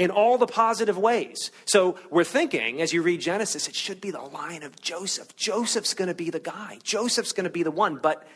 in 0.00 0.10
all 0.10 0.38
the 0.38 0.46
positive 0.46 0.96
ways. 0.96 1.50
So 1.66 1.98
we're 2.08 2.24
thinking, 2.24 2.80
as 2.80 2.90
you 2.90 3.02
read 3.02 3.20
Genesis, 3.20 3.68
it 3.68 3.74
should 3.74 4.00
be 4.00 4.10
the 4.10 4.22
lion 4.22 4.62
of 4.62 4.80
Joseph. 4.80 5.36
Joseph's 5.36 5.92
going 5.92 6.08
to 6.08 6.14
be 6.14 6.30
the 6.30 6.40
guy, 6.40 6.78
Joseph's 6.82 7.32
going 7.32 7.44
to 7.44 7.50
be 7.50 7.62
the 7.62 7.70
one, 7.70 7.96
but 7.96 8.26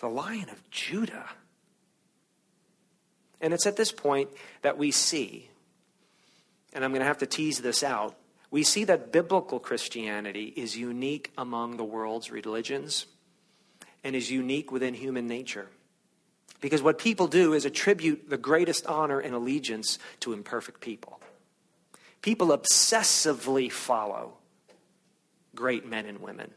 the 0.00 0.08
lion 0.08 0.50
of 0.50 0.70
Judah. 0.70 1.30
And 3.40 3.54
it's 3.54 3.66
at 3.66 3.76
this 3.76 3.90
point 3.90 4.28
that 4.60 4.76
we 4.76 4.90
see, 4.90 5.48
and 6.74 6.84
I'm 6.84 6.90
going 6.90 7.00
to 7.00 7.06
have 7.06 7.18
to 7.18 7.26
tease 7.26 7.60
this 7.60 7.82
out, 7.82 8.14
we 8.50 8.62
see 8.62 8.84
that 8.84 9.10
biblical 9.10 9.58
Christianity 9.58 10.52
is 10.56 10.76
unique 10.76 11.32
among 11.38 11.78
the 11.78 11.84
world's 11.84 12.30
religions 12.30 13.06
and 14.04 14.14
is 14.14 14.30
unique 14.30 14.70
within 14.70 14.92
human 14.92 15.26
nature. 15.26 15.68
Because 16.60 16.82
what 16.82 16.98
people 16.98 17.26
do 17.26 17.52
is 17.52 17.64
attribute 17.64 18.30
the 18.30 18.38
greatest 18.38 18.86
honor 18.86 19.20
and 19.20 19.34
allegiance 19.34 19.98
to 20.20 20.32
imperfect 20.32 20.80
people. 20.80 21.20
People 22.22 22.48
obsessively 22.48 23.70
follow 23.70 24.38
great 25.54 25.86
men 25.86 26.06
and 26.06 26.20
women 26.20 26.50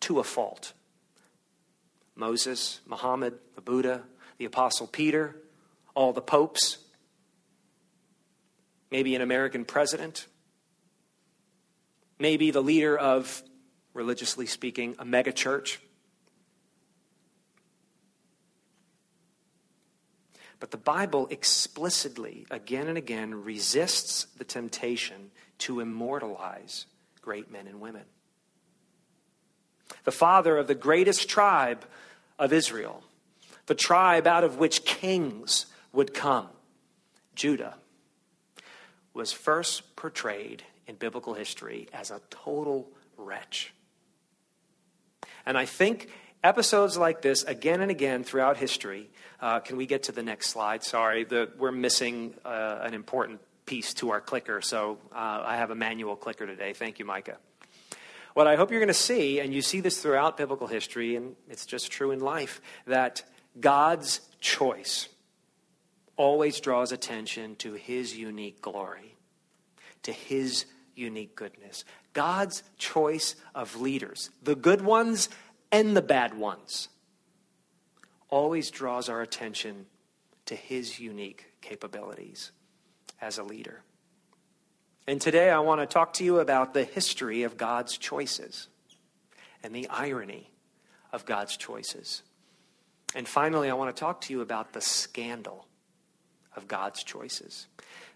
to 0.00 0.18
a 0.18 0.24
fault. 0.24 0.72
Moses, 2.14 2.80
Muhammad, 2.86 3.34
the 3.54 3.60
Buddha, 3.60 4.02
the 4.38 4.44
Apostle 4.44 4.86
Peter, 4.86 5.36
all 5.94 6.12
the 6.12 6.20
popes, 6.20 6.78
maybe 8.90 9.14
an 9.14 9.22
American 9.22 9.64
president, 9.64 10.26
maybe 12.18 12.50
the 12.50 12.62
leader 12.62 12.96
of, 12.96 13.42
religiously 13.92 14.46
speaking, 14.46 14.94
a 14.98 15.04
megachurch. 15.04 15.78
But 20.58 20.70
the 20.70 20.76
Bible 20.76 21.26
explicitly, 21.30 22.46
again 22.50 22.88
and 22.88 22.96
again, 22.96 23.44
resists 23.44 24.24
the 24.36 24.44
temptation 24.44 25.30
to 25.58 25.80
immortalize 25.80 26.86
great 27.20 27.50
men 27.50 27.66
and 27.66 27.80
women. 27.80 28.04
The 30.04 30.12
father 30.12 30.56
of 30.56 30.66
the 30.66 30.74
greatest 30.74 31.28
tribe 31.28 31.84
of 32.38 32.52
Israel, 32.52 33.02
the 33.66 33.74
tribe 33.74 34.26
out 34.26 34.44
of 34.44 34.58
which 34.58 34.84
kings 34.84 35.66
would 35.92 36.14
come, 36.14 36.48
Judah, 37.34 37.74
was 39.12 39.32
first 39.32 39.96
portrayed 39.96 40.62
in 40.86 40.94
biblical 40.96 41.34
history 41.34 41.88
as 41.92 42.10
a 42.10 42.20
total 42.30 42.88
wretch. 43.16 43.72
And 45.44 45.56
I 45.56 45.64
think 45.64 46.10
episodes 46.42 46.96
like 46.96 47.22
this, 47.22 47.42
again 47.44 47.80
and 47.80 47.90
again 47.90 48.24
throughout 48.24 48.56
history, 48.56 49.10
uh, 49.46 49.60
can 49.60 49.76
we 49.76 49.86
get 49.86 50.02
to 50.02 50.10
the 50.10 50.24
next 50.24 50.50
slide? 50.50 50.82
Sorry, 50.82 51.22
the, 51.22 51.48
we're 51.56 51.70
missing 51.70 52.34
uh, 52.44 52.80
an 52.82 52.94
important 52.94 53.38
piece 53.64 53.94
to 53.94 54.10
our 54.10 54.20
clicker, 54.20 54.60
so 54.60 54.98
uh, 55.12 55.44
I 55.46 55.56
have 55.56 55.70
a 55.70 55.74
manual 55.76 56.16
clicker 56.16 56.48
today. 56.48 56.72
Thank 56.72 56.98
you, 56.98 57.04
Micah. 57.04 57.36
What 58.34 58.48
I 58.48 58.56
hope 58.56 58.72
you're 58.72 58.80
going 58.80 58.88
to 58.88 58.92
see, 58.92 59.38
and 59.38 59.54
you 59.54 59.62
see 59.62 59.78
this 59.78 60.02
throughout 60.02 60.36
biblical 60.36 60.66
history, 60.66 61.14
and 61.14 61.36
it's 61.48 61.64
just 61.64 61.92
true 61.92 62.10
in 62.10 62.18
life, 62.18 62.60
that 62.88 63.22
God's 63.60 64.20
choice 64.40 65.08
always 66.16 66.58
draws 66.58 66.90
attention 66.90 67.54
to 67.56 67.74
his 67.74 68.16
unique 68.16 68.60
glory, 68.60 69.14
to 70.02 70.10
his 70.10 70.64
unique 70.96 71.36
goodness. 71.36 71.84
God's 72.14 72.64
choice 72.78 73.36
of 73.54 73.80
leaders, 73.80 74.30
the 74.42 74.56
good 74.56 74.80
ones 74.80 75.28
and 75.70 75.96
the 75.96 76.02
bad 76.02 76.36
ones, 76.36 76.88
always 78.28 78.70
draws 78.70 79.08
our 79.08 79.22
attention 79.22 79.86
to 80.46 80.54
his 80.54 80.98
unique 81.00 81.52
capabilities 81.60 82.52
as 83.20 83.38
a 83.38 83.42
leader. 83.42 83.82
And 85.06 85.20
today 85.20 85.50
I 85.50 85.60
want 85.60 85.80
to 85.80 85.86
talk 85.86 86.14
to 86.14 86.24
you 86.24 86.40
about 86.40 86.74
the 86.74 86.84
history 86.84 87.44
of 87.44 87.56
God's 87.56 87.96
choices 87.96 88.68
and 89.62 89.74
the 89.74 89.88
irony 89.88 90.50
of 91.12 91.24
God's 91.24 91.56
choices. 91.56 92.22
And 93.14 93.26
finally, 93.26 93.70
I 93.70 93.74
want 93.74 93.94
to 93.94 93.98
talk 93.98 94.20
to 94.22 94.32
you 94.32 94.40
about 94.40 94.72
the 94.72 94.80
scandal 94.80 95.66
of 96.54 96.68
God's 96.68 97.02
choices. 97.02 97.66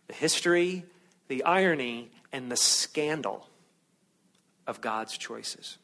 The 0.09 0.14
history, 0.14 0.85
the 1.29 1.45
irony, 1.45 2.11
and 2.33 2.50
the 2.50 2.57
scandal 2.57 3.49
of 4.67 4.81
God's 4.81 5.17
choices. 5.17 5.79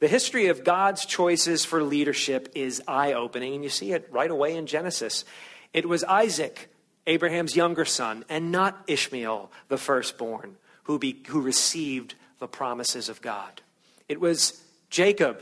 The 0.00 0.08
history 0.08 0.48
of 0.48 0.64
God's 0.64 1.06
choices 1.06 1.64
for 1.64 1.82
leadership 1.82 2.50
is 2.54 2.82
eye 2.88 3.12
opening, 3.12 3.54
and 3.54 3.62
you 3.62 3.70
see 3.70 3.92
it 3.92 4.08
right 4.10 4.30
away 4.30 4.56
in 4.56 4.66
Genesis. 4.66 5.24
It 5.72 5.88
was 5.88 6.04
Isaac, 6.04 6.68
Abraham's 7.06 7.56
younger 7.56 7.84
son, 7.84 8.24
and 8.28 8.50
not 8.50 8.82
Ishmael, 8.86 9.50
the 9.68 9.78
firstborn, 9.78 10.56
who, 10.84 10.98
be, 10.98 11.22
who 11.28 11.40
received 11.40 12.14
the 12.38 12.48
promises 12.48 13.08
of 13.08 13.22
God. 13.22 13.62
It 14.08 14.20
was 14.20 14.60
Jacob, 14.90 15.40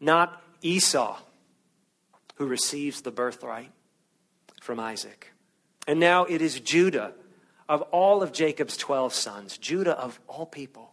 not 0.00 0.42
Esau, 0.60 1.18
who 2.36 2.46
receives 2.46 3.00
the 3.00 3.10
birthright 3.10 3.70
from 4.60 4.78
Isaac. 4.78 5.32
And 5.86 5.98
now 5.98 6.24
it 6.24 6.42
is 6.42 6.60
Judah, 6.60 7.12
of 7.68 7.82
all 7.82 8.22
of 8.22 8.32
Jacob's 8.32 8.76
12 8.76 9.14
sons, 9.14 9.58
Judah 9.58 9.98
of 9.98 10.20
all 10.28 10.46
people, 10.46 10.91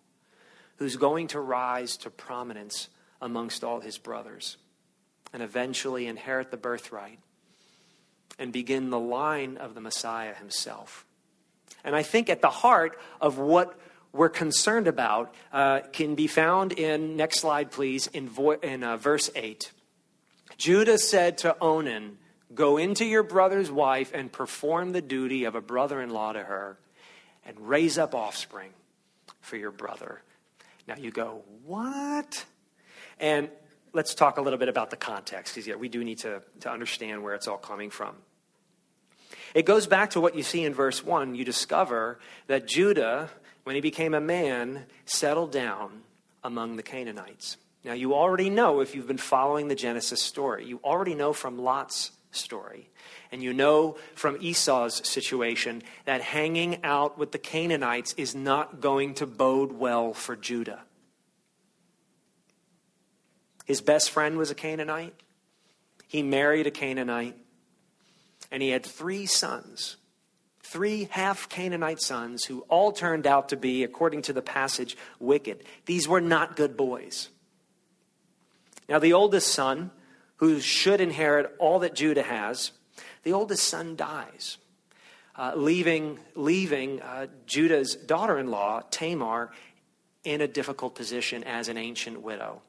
who's 0.79 0.95
going 0.95 1.27
to 1.27 1.39
rise 1.39 1.97
to 1.97 2.09
prominence 2.09 2.87
amongst 3.21 3.63
all 3.63 3.81
his 3.81 3.97
brothers 3.97 4.57
and 5.33 5.43
eventually 5.43 6.07
inherit 6.07 6.51
the 6.51 6.57
birthright 6.57 7.19
and 8.39 8.53
begin 8.53 8.89
the 8.89 8.99
line 8.99 9.57
of 9.57 9.75
the 9.75 9.81
Messiah 9.81 10.33
himself. 10.33 11.05
And 11.83 11.95
I 11.95 12.01
think 12.01 12.29
at 12.29 12.41
the 12.41 12.49
heart 12.49 12.97
of 13.19 13.37
what 13.37 13.77
we're 14.13 14.29
concerned 14.29 14.87
about 14.87 15.35
uh, 15.51 15.81
can 15.91 16.15
be 16.15 16.27
found 16.27 16.71
in, 16.71 17.17
next 17.17 17.39
slide 17.39 17.71
please, 17.71 18.07
in, 18.07 18.29
vo- 18.29 18.51
in 18.51 18.83
uh, 18.83 18.95
verse 18.95 19.29
8. 19.35 19.71
Judah 20.57 20.97
said 20.97 21.39
to 21.39 21.57
Onan, 21.59 22.17
Go 22.55 22.77
into 22.77 23.05
your 23.05 23.21
brother's 23.21 23.69
wife 23.69 24.11
and 24.13 24.31
perform 24.31 24.93
the 24.93 25.01
duty 25.01 25.43
of 25.43 25.55
a 25.55 25.61
brother 25.61 26.01
in 26.01 26.09
law 26.09 26.31
to 26.31 26.43
her, 26.43 26.79
and 27.45 27.59
raise 27.59 27.97
up 27.97 28.15
offspring 28.15 28.71
for 29.41 29.57
your 29.57 29.71
brother. 29.71 30.23
Now 30.89 30.95
you 30.97 31.11
go, 31.11 31.43
what? 31.65 32.43
And 33.19 33.49
let's 33.93 34.15
talk 34.15 34.39
a 34.39 34.41
little 34.41 34.57
bit 34.57 34.69
about 34.69 34.89
the 34.89 34.97
context, 34.97 35.53
because 35.53 35.77
we 35.77 35.87
do 35.87 36.03
need 36.03 36.17
to, 36.19 36.41
to 36.61 36.71
understand 36.71 37.23
where 37.23 37.35
it's 37.35 37.47
all 37.47 37.57
coming 37.57 37.91
from. 37.91 38.15
It 39.53 39.65
goes 39.65 39.85
back 39.85 40.09
to 40.11 40.21
what 40.21 40.35
you 40.35 40.41
see 40.41 40.63
in 40.63 40.73
verse 40.73 41.03
1. 41.03 41.35
You 41.35 41.45
discover 41.45 42.17
that 42.47 42.67
Judah, 42.67 43.29
when 43.65 43.75
he 43.75 43.81
became 43.81 44.15
a 44.15 44.19
man, 44.19 44.85
settled 45.05 45.51
down 45.51 46.01
among 46.43 46.75
the 46.75 46.83
Canaanites. 46.83 47.57
Now, 47.83 47.93
you 47.93 48.15
already 48.15 48.49
know 48.49 48.81
if 48.81 48.95
you've 48.95 49.07
been 49.07 49.17
following 49.17 49.67
the 49.67 49.75
Genesis 49.75 50.23
story, 50.23 50.65
you 50.65 50.79
already 50.83 51.13
know 51.13 51.33
from 51.33 51.59
Lot's 51.59 52.11
story. 52.31 52.89
And 53.31 53.43
you 53.43 53.53
know 53.53 53.97
from 54.15 54.37
Esau's 54.41 55.07
situation 55.07 55.83
that 56.05 56.21
hanging 56.21 56.83
out 56.83 57.17
with 57.17 57.31
the 57.31 57.37
Canaanites 57.37 58.13
is 58.17 58.33
not 58.33 58.81
going 58.81 59.13
to 59.15 59.27
bode 59.27 59.71
well 59.73 60.13
for 60.13 60.35
Judah. 60.35 60.81
His 63.65 63.81
best 63.81 64.09
friend 64.09 64.37
was 64.37 64.49
a 64.49 64.55
Canaanite. 64.55 65.13
He 66.07 66.23
married 66.23 66.65
a 66.65 66.71
Canaanite. 66.71 67.37
And 68.51 68.63
he 68.63 68.69
had 68.69 68.83
three 68.83 69.27
sons, 69.27 69.97
three 70.63 71.07
half 71.11 71.47
Canaanite 71.49 72.01
sons, 72.01 72.45
who 72.45 72.61
all 72.61 72.91
turned 72.91 73.27
out 73.27 73.49
to 73.49 73.55
be, 73.55 73.83
according 73.83 74.23
to 74.23 74.33
the 74.33 74.41
passage, 74.41 74.97
wicked. 75.19 75.63
These 75.85 76.07
were 76.07 76.19
not 76.19 76.55
good 76.55 76.75
boys. 76.75 77.29
Now, 78.87 78.97
the 78.97 79.13
oldest 79.13 79.49
son, 79.49 79.91
who 80.37 80.59
should 80.59 80.99
inherit 80.99 81.53
all 81.59 81.77
that 81.79 81.93
Judah 81.93 82.23
has, 82.23 82.71
the 83.23 83.33
oldest 83.33 83.63
son 83.63 83.95
dies, 83.95 84.57
uh, 85.35 85.53
leaving, 85.55 86.19
leaving 86.35 87.01
uh, 87.01 87.27
Judah's 87.45 87.95
daughter 87.95 88.37
in 88.39 88.49
law, 88.51 88.81
Tamar, 88.91 89.51
in 90.23 90.41
a 90.41 90.47
difficult 90.47 90.95
position 90.95 91.43
as 91.43 91.67
an 91.67 91.77
ancient 91.77 92.21
widow. 92.21 92.61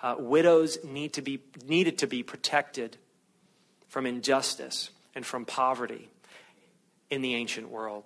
Uh, 0.00 0.14
widows 0.18 0.78
need 0.84 1.12
to 1.14 1.22
be, 1.22 1.40
needed 1.66 1.98
to 1.98 2.06
be 2.06 2.22
protected 2.22 2.96
from 3.88 4.06
injustice 4.06 4.90
and 5.14 5.26
from 5.26 5.44
poverty 5.44 6.08
in 7.10 7.22
the 7.22 7.34
ancient 7.34 7.68
world. 7.70 8.04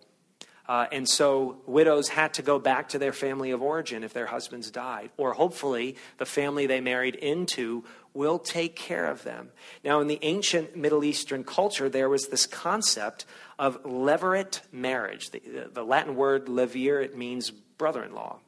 Uh, 0.68 0.86
and 0.92 1.08
so 1.08 1.58
widows 1.66 2.08
had 2.08 2.34
to 2.34 2.42
go 2.42 2.58
back 2.58 2.90
to 2.90 2.98
their 2.98 3.12
family 3.12 3.50
of 3.50 3.60
origin 3.60 4.04
if 4.04 4.12
their 4.12 4.26
husbands 4.26 4.70
died. 4.70 5.10
Or 5.16 5.32
hopefully, 5.32 5.96
the 6.18 6.24
family 6.24 6.66
they 6.66 6.80
married 6.80 7.16
into 7.16 7.84
will 8.14 8.38
take 8.38 8.76
care 8.76 9.06
of 9.06 9.22
them. 9.24 9.50
Now, 9.84 10.00
in 10.00 10.06
the 10.06 10.18
ancient 10.22 10.76
Middle 10.76 11.04
Eastern 11.04 11.44
culture, 11.44 11.88
there 11.88 12.08
was 12.08 12.28
this 12.28 12.46
concept 12.46 13.24
of 13.58 13.82
levirate 13.84 14.60
marriage. 14.70 15.30
The, 15.30 15.70
the 15.72 15.84
Latin 15.84 16.16
word 16.16 16.46
levir, 16.46 17.02
it 17.02 17.16
means 17.16 17.50
brother 17.50 18.02
in 18.02 18.14
law. 18.14 18.38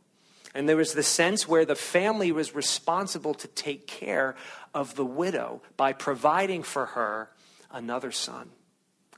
And 0.54 0.68
there 0.68 0.76
was 0.76 0.94
the 0.94 1.02
sense 1.02 1.48
where 1.48 1.64
the 1.64 1.74
family 1.74 2.30
was 2.30 2.54
responsible 2.54 3.34
to 3.34 3.48
take 3.48 3.86
care 3.86 4.36
of 4.72 4.94
the 4.94 5.04
widow 5.04 5.62
by 5.76 5.92
providing 5.92 6.62
for 6.62 6.86
her 6.86 7.30
another 7.72 8.12
son 8.12 8.50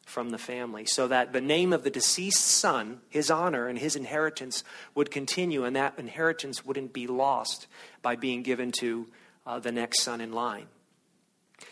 from 0.07 0.31
the 0.31 0.38
family 0.38 0.87
so 0.87 1.09
that 1.09 1.33
the 1.33 1.41
name 1.41 1.73
of 1.73 1.83
the 1.83 1.91
deceased 1.91 2.47
son, 2.47 3.00
his 3.11 3.31
honor 3.31 3.67
and 3.67 3.79
his 3.79 3.97
inheritance 3.97 4.65
would 4.95 5.11
continue, 5.11 5.65
and 5.65 5.76
that 5.76 5.99
inheritance 5.99 6.65
wouldn't 6.65 6.93
be 6.93 7.07
lost 7.07 7.67
by 8.00 8.17
being 8.17 8.43
given 8.43 8.71
to 8.71 9.07
uh, 9.47 9.59
the 9.59 9.73
next 9.73 10.03
son 10.03 10.21
in 10.21 10.33
line. 10.33 10.67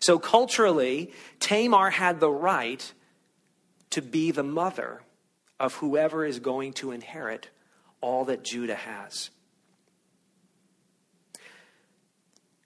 So, 0.01 0.19
culturally, 0.19 1.13
Tamar 1.41 1.91
had 1.91 2.21
the 2.21 2.31
right 2.31 2.93
to 3.91 4.01
be 4.01 4.31
the 4.31 4.43
mother 4.43 5.03
of 5.61 5.75
whoever 5.75 6.25
is 6.25 6.41
going 6.41 6.73
to 6.75 6.91
inherit 6.91 7.49
all 8.01 8.25
that 8.27 8.43
Judah 8.43 8.75
has. 8.75 9.31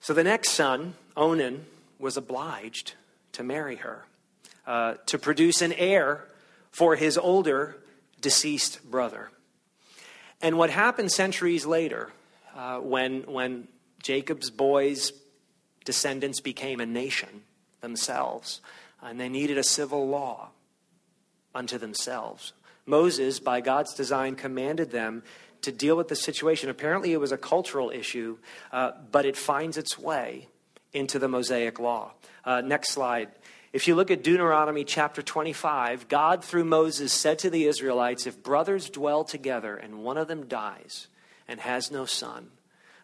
So 0.01 0.15
the 0.15 0.25
next 0.25 0.53
son, 0.53 0.95
Onan, 1.17 1.67
was 1.99 2.17
obliged 2.17 2.95
to 3.33 3.43
marry 3.43 3.77
her, 3.77 4.07
uh, 4.67 4.95
to 5.05 5.19
produce 5.19 5.61
an 5.61 5.75
heir 5.75 6.25
for 6.71 6.97
his 6.97 7.19
older 7.19 7.77
deceased 8.21 8.91
brother. 8.91 9.31
And 10.41 10.57
what 10.57 10.71
happened 10.71 11.13
centuries 11.13 11.67
later, 11.67 12.11
uh, 12.57 12.79
when, 12.79 13.25
when 13.25 13.69
Jacob's 14.03 14.51
boys' 14.51 15.13
descendants 15.85 16.41
became 16.41 16.81
a 16.81 16.87
nation 16.87 17.43
themselves, 17.81 18.61
and 19.03 19.21
they 19.21 19.29
needed 19.29 19.59
a 19.59 19.65
civil 19.65 20.09
law 20.09 20.51
unto 21.55 21.79
themselves, 21.79 22.53
Moses, 22.87 23.39
by 23.39 23.61
God's 23.61 23.95
design, 23.95 24.35
commanded 24.35 24.91
them 24.91 25.23
to 25.63 25.73
deal 25.73 25.97
with 25.97 26.09
the 26.09 26.17
situation. 26.17 26.71
Apparently, 26.71 27.13
it 27.13 27.21
was 27.21 27.33
a 27.33 27.37
cultural 27.37 27.91
issue, 27.91 28.39
uh, 28.73 28.93
but 29.13 29.27
it 29.27 29.37
finds 29.37 29.77
its 29.77 29.99
way 29.99 30.49
into 30.93 31.19
the 31.19 31.29
Mosaic 31.29 31.79
law. 31.79 32.13
Uh, 32.45 32.63
next 32.63 32.91
slide. 32.91 33.29
If 33.73 33.87
you 33.87 33.95
look 33.95 34.11
at 34.11 34.23
Deuteronomy 34.23 34.85
chapter 34.85 35.21
25, 35.21 36.09
God, 36.09 36.43
through 36.43 36.65
Moses, 36.65 37.13
said 37.13 37.39
to 37.41 37.51
the 37.51 37.67
Israelites, 37.67 38.27
If 38.27 38.43
brothers 38.43 38.89
dwell 38.89 39.25
together 39.25 39.77
and 39.77 40.03
one 40.03 40.17
of 40.17 40.29
them 40.29 40.47
dies 40.47 41.09
and 41.47 41.61
has 41.61 41.91
no 41.91 42.07
son, 42.07 42.49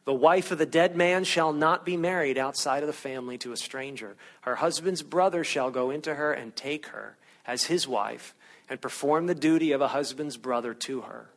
the 0.05 0.15
wife 0.15 0.51
of 0.51 0.59
the 0.59 0.67
dead 0.67 0.97
man 0.97 1.25
shall 1.25 1.53
not 1.53 1.85
be 1.85 1.97
married 1.97 2.37
outside 2.37 2.83
of 2.83 2.87
the 2.87 2.93
family 2.93 3.39
to 3.39 3.53
a 3.53 3.57
stranger. 3.57 4.17
Her 4.43 4.57
husband's 4.57 5.03
brother 5.03 5.45
shall 5.45 5.71
go 5.71 5.91
into 5.91 6.15
her 6.15 6.33
and 6.33 6.55
take 6.55 6.87
her 6.89 7.17
as 7.47 7.65
his 7.65 7.89
wife 7.89 8.35
and 8.69 8.81
perform 8.81 9.27
the 9.27 9.35
duty 9.35 9.73
of 9.73 9.81
a 9.81 9.89
husband's 9.89 10.37
brother 10.37 10.75
to 10.75 11.03
her. 11.03 11.31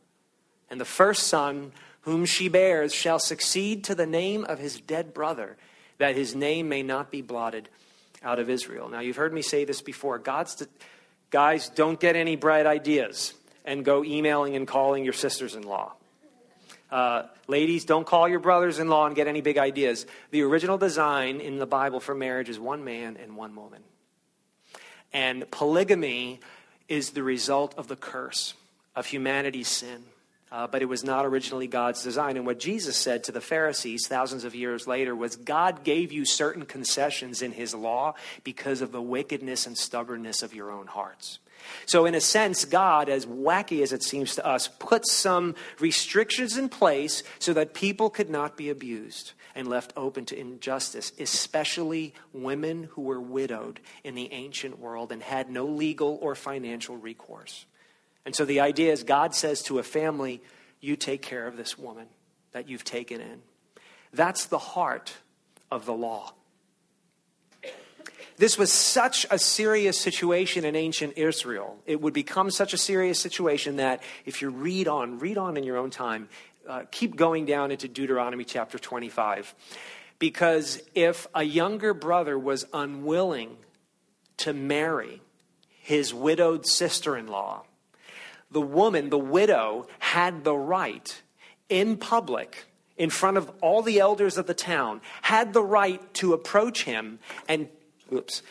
And 0.69 0.81
the 0.81 0.85
first 0.85 1.23
son 1.23 1.71
whom 2.01 2.25
she 2.25 2.47
bears 2.47 2.93
shall 2.93 3.19
succeed 3.19 3.83
to 3.85 3.95
the 3.95 4.05
name 4.05 4.45
of 4.45 4.59
his 4.59 4.79
dead 4.79 5.13
brother, 5.13 5.57
that 5.97 6.15
his 6.15 6.35
name 6.35 6.69
may 6.69 6.83
not 6.83 7.11
be 7.11 7.21
blotted 7.21 7.67
out 8.23 8.39
of 8.39 8.49
Israel. 8.49 8.89
Now, 8.89 8.99
you've 8.99 9.17
heard 9.17 9.33
me 9.33 9.41
say 9.41 9.65
this 9.65 9.81
before. 9.81 10.17
God's 10.17 10.55
to, 10.55 10.67
guys, 11.29 11.69
don't 11.69 11.99
get 11.99 12.15
any 12.15 12.35
bright 12.35 12.65
ideas 12.65 13.33
and 13.65 13.83
go 13.83 14.03
emailing 14.03 14.55
and 14.55 14.65
calling 14.65 15.03
your 15.03 15.13
sisters 15.13 15.55
in 15.55 15.63
law. 15.63 15.96
Uh, 16.89 17.23
ladies, 17.47 17.85
don't 17.85 18.07
call 18.07 18.29
your 18.29 18.39
brothers 18.39 18.79
in 18.79 18.87
law 18.87 19.05
and 19.05 19.15
get 19.15 19.27
any 19.27 19.41
big 19.41 19.57
ideas. 19.57 20.05
The 20.31 20.41
original 20.43 20.77
design 20.77 21.41
in 21.41 21.59
the 21.59 21.65
Bible 21.65 21.99
for 21.99 22.15
marriage 22.15 22.49
is 22.49 22.59
one 22.59 22.83
man 22.83 23.17
and 23.21 23.35
one 23.35 23.55
woman. 23.55 23.83
And 25.11 25.49
polygamy 25.51 26.39
is 26.87 27.11
the 27.11 27.23
result 27.23 27.75
of 27.77 27.87
the 27.87 27.95
curse 27.95 28.53
of 28.95 29.05
humanity's 29.05 29.67
sin. 29.67 30.03
Uh, 30.49 30.65
but 30.65 30.81
it 30.81 30.85
was 30.85 31.03
not 31.03 31.25
originally 31.25 31.67
God's 31.67 32.01
design. 32.03 32.37
And 32.37 32.45
what 32.45 32.57
Jesus 32.57 32.95
said 32.95 33.25
to 33.25 33.33
the 33.33 33.41
Pharisees 33.41 34.07
thousands 34.07 34.45
of 34.45 34.55
years 34.55 34.87
later 34.87 35.13
was 35.13 35.35
God 35.35 35.83
gave 35.83 36.13
you 36.13 36.23
certain 36.23 36.65
concessions 36.65 37.41
in 37.41 37.51
his 37.51 37.75
law 37.75 38.13
because 38.45 38.81
of 38.81 38.93
the 38.93 39.01
wickedness 39.01 39.67
and 39.67 39.77
stubbornness 39.77 40.43
of 40.43 40.53
your 40.53 40.71
own 40.71 40.87
hearts. 40.87 41.39
So, 41.85 42.05
in 42.05 42.15
a 42.15 42.21
sense, 42.21 42.65
God, 42.65 43.09
as 43.09 43.25
wacky 43.25 43.81
as 43.81 43.93
it 43.93 44.03
seems 44.03 44.35
to 44.35 44.45
us, 44.45 44.67
put 44.79 45.07
some 45.07 45.55
restrictions 45.79 46.57
in 46.57 46.69
place 46.69 47.23
so 47.39 47.53
that 47.53 47.73
people 47.73 48.09
could 48.09 48.29
not 48.29 48.57
be 48.57 48.69
abused 48.69 49.33
and 49.55 49.67
left 49.67 49.91
open 49.97 50.25
to 50.25 50.39
injustice, 50.39 51.11
especially 51.19 52.13
women 52.31 52.89
who 52.91 53.01
were 53.01 53.19
widowed 53.19 53.79
in 54.03 54.13
the 54.13 54.31
ancient 54.31 54.79
world 54.79 55.11
and 55.11 55.23
had 55.23 55.49
no 55.49 55.65
legal 55.65 56.19
or 56.21 56.35
financial 56.35 56.95
recourse. 56.95 57.65
And 58.25 58.35
so 58.35 58.45
the 58.45 58.59
idea 58.59 58.91
is 58.91 59.03
God 59.03 59.33
says 59.33 59.63
to 59.63 59.79
a 59.79 59.83
family, 59.83 60.43
You 60.79 60.95
take 60.95 61.21
care 61.21 61.47
of 61.47 61.57
this 61.57 61.77
woman 61.77 62.07
that 62.51 62.69
you've 62.69 62.83
taken 62.83 63.21
in. 63.21 63.41
That's 64.13 64.45
the 64.45 64.57
heart 64.57 65.13
of 65.71 65.85
the 65.85 65.93
law. 65.93 66.33
This 68.37 68.55
was 68.55 68.71
such 68.71 69.25
a 69.31 69.39
serious 69.39 69.99
situation 69.99 70.63
in 70.63 70.75
ancient 70.75 71.17
Israel. 71.17 71.77
It 71.87 71.99
would 72.01 72.13
become 72.13 72.51
such 72.51 72.71
a 72.71 72.77
serious 72.77 73.19
situation 73.19 73.77
that 73.77 74.03
if 74.25 74.43
you 74.43 74.51
read 74.51 74.87
on, 74.87 75.17
read 75.17 75.39
on 75.39 75.57
in 75.57 75.63
your 75.63 75.77
own 75.77 75.89
time, 75.89 76.29
uh, 76.67 76.83
keep 76.91 77.15
going 77.15 77.45
down 77.45 77.71
into 77.71 77.87
Deuteronomy 77.87 78.43
chapter 78.43 78.77
25. 78.77 79.55
Because 80.19 80.81
if 80.93 81.27
a 81.33 81.43
younger 81.43 81.95
brother 81.95 82.37
was 82.37 82.65
unwilling 82.73 83.57
to 84.37 84.53
marry 84.53 85.21
his 85.81 86.13
widowed 86.13 86.67
sister 86.67 87.17
in 87.17 87.27
law, 87.27 87.63
the 88.51 88.61
woman, 88.61 89.09
the 89.09 89.17
widow, 89.17 89.87
had 89.97 90.43
the 90.43 90.55
right 90.55 91.21
in 91.69 91.97
public, 91.97 92.65
in 92.97 93.09
front 93.09 93.37
of 93.37 93.51
all 93.61 93.81
the 93.81 93.99
elders 93.99 94.37
of 94.37 94.45
the 94.45 94.53
town, 94.53 95.01
had 95.21 95.53
the 95.53 95.63
right 95.63 96.13
to 96.15 96.33
approach 96.33 96.83
him 96.83 97.19
and, 97.47 97.67
oops, 98.11 98.41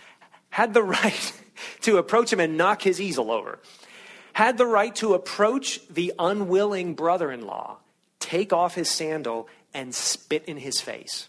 had 0.51 0.75
the 0.75 0.83
right 0.83 1.33
to 1.83 1.99
approach 1.99 2.33
him 2.33 2.41
and 2.41 2.57
knock 2.57 2.83
his 2.83 3.01
easel 3.01 3.31
over, 3.31 3.59
had 4.33 4.59
the 4.59 4.67
right 4.67 4.95
to 4.97 5.15
approach 5.15 5.81
the 5.89 6.13
unwilling 6.19 6.95
brother 6.95 7.33
in 7.33 7.47
law, 7.47 7.79
take 8.21 8.53
off 8.53 8.75
his 8.75 8.91
sandal, 8.91 9.49
and 9.73 9.95
spit 9.95 10.45
in 10.47 10.57
his 10.57 10.81
face. 10.81 11.29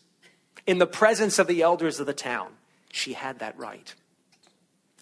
In 0.66 0.80
the 0.80 0.88
presence 0.88 1.40
of 1.40 1.48
the 1.48 1.62
elders 1.62 2.00
of 2.00 2.06
the 2.06 2.14
town, 2.14 2.50
she 2.92 3.14
had 3.14 3.40
that 3.40 3.58
right. 3.58 3.94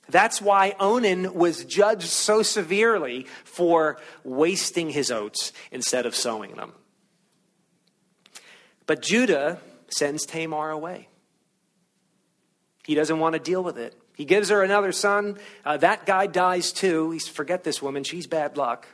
That's 0.09 0.41
why 0.41 0.75
Onan 0.79 1.33
was 1.33 1.65
judged 1.65 2.07
so 2.07 2.43
severely 2.43 3.25
for 3.43 3.97
wasting 4.23 4.91
his 4.91 5.09
oats 5.09 5.51
instead 5.71 6.05
of 6.05 6.15
sowing 6.15 6.53
them. 6.53 6.73
But 8.85 9.01
Judah 9.01 9.59
sends 9.89 10.25
Tamar 10.25 10.69
away. 10.69 11.07
He 12.85 12.93
doesn't 12.93 13.17
want 13.17 13.33
to 13.33 13.39
deal 13.39 13.63
with 13.63 13.79
it 13.79 13.99
He 14.15 14.25
gives 14.25 14.49
her 14.49 14.61
another 14.61 14.91
son. 14.91 15.37
Uh, 15.65 15.77
that 15.77 16.05
guy 16.05 16.27
dies 16.27 16.71
too. 16.71 17.11
He's 17.11 17.27
forget 17.27 17.63
this 17.63 17.81
woman. 17.81 18.03
She's 18.03 18.27
bad 18.27 18.57
luck. 18.57 18.87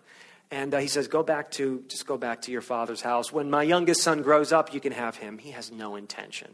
And 0.50 0.74
uh, 0.74 0.80
he 0.80 0.88
says, 0.88 1.08
Go 1.08 1.24
back 1.24 1.52
to, 1.52 1.84
just 1.88 2.06
go 2.06 2.18
back 2.18 2.42
to 2.44 2.52
your 2.52 2.62
father's 2.62 3.02
house. 3.02 3.32
When 3.32 3.50
my 3.50 3.64
youngest 3.64 4.02
son 4.02 4.22
grows 4.22 4.52
up, 4.52 4.74
you 4.74 4.80
can 4.80 4.94
have 4.94 5.18
him. 5.18 5.38
He 5.38 5.52
has 5.52 5.72
no 5.72 5.96
intention 5.96 6.52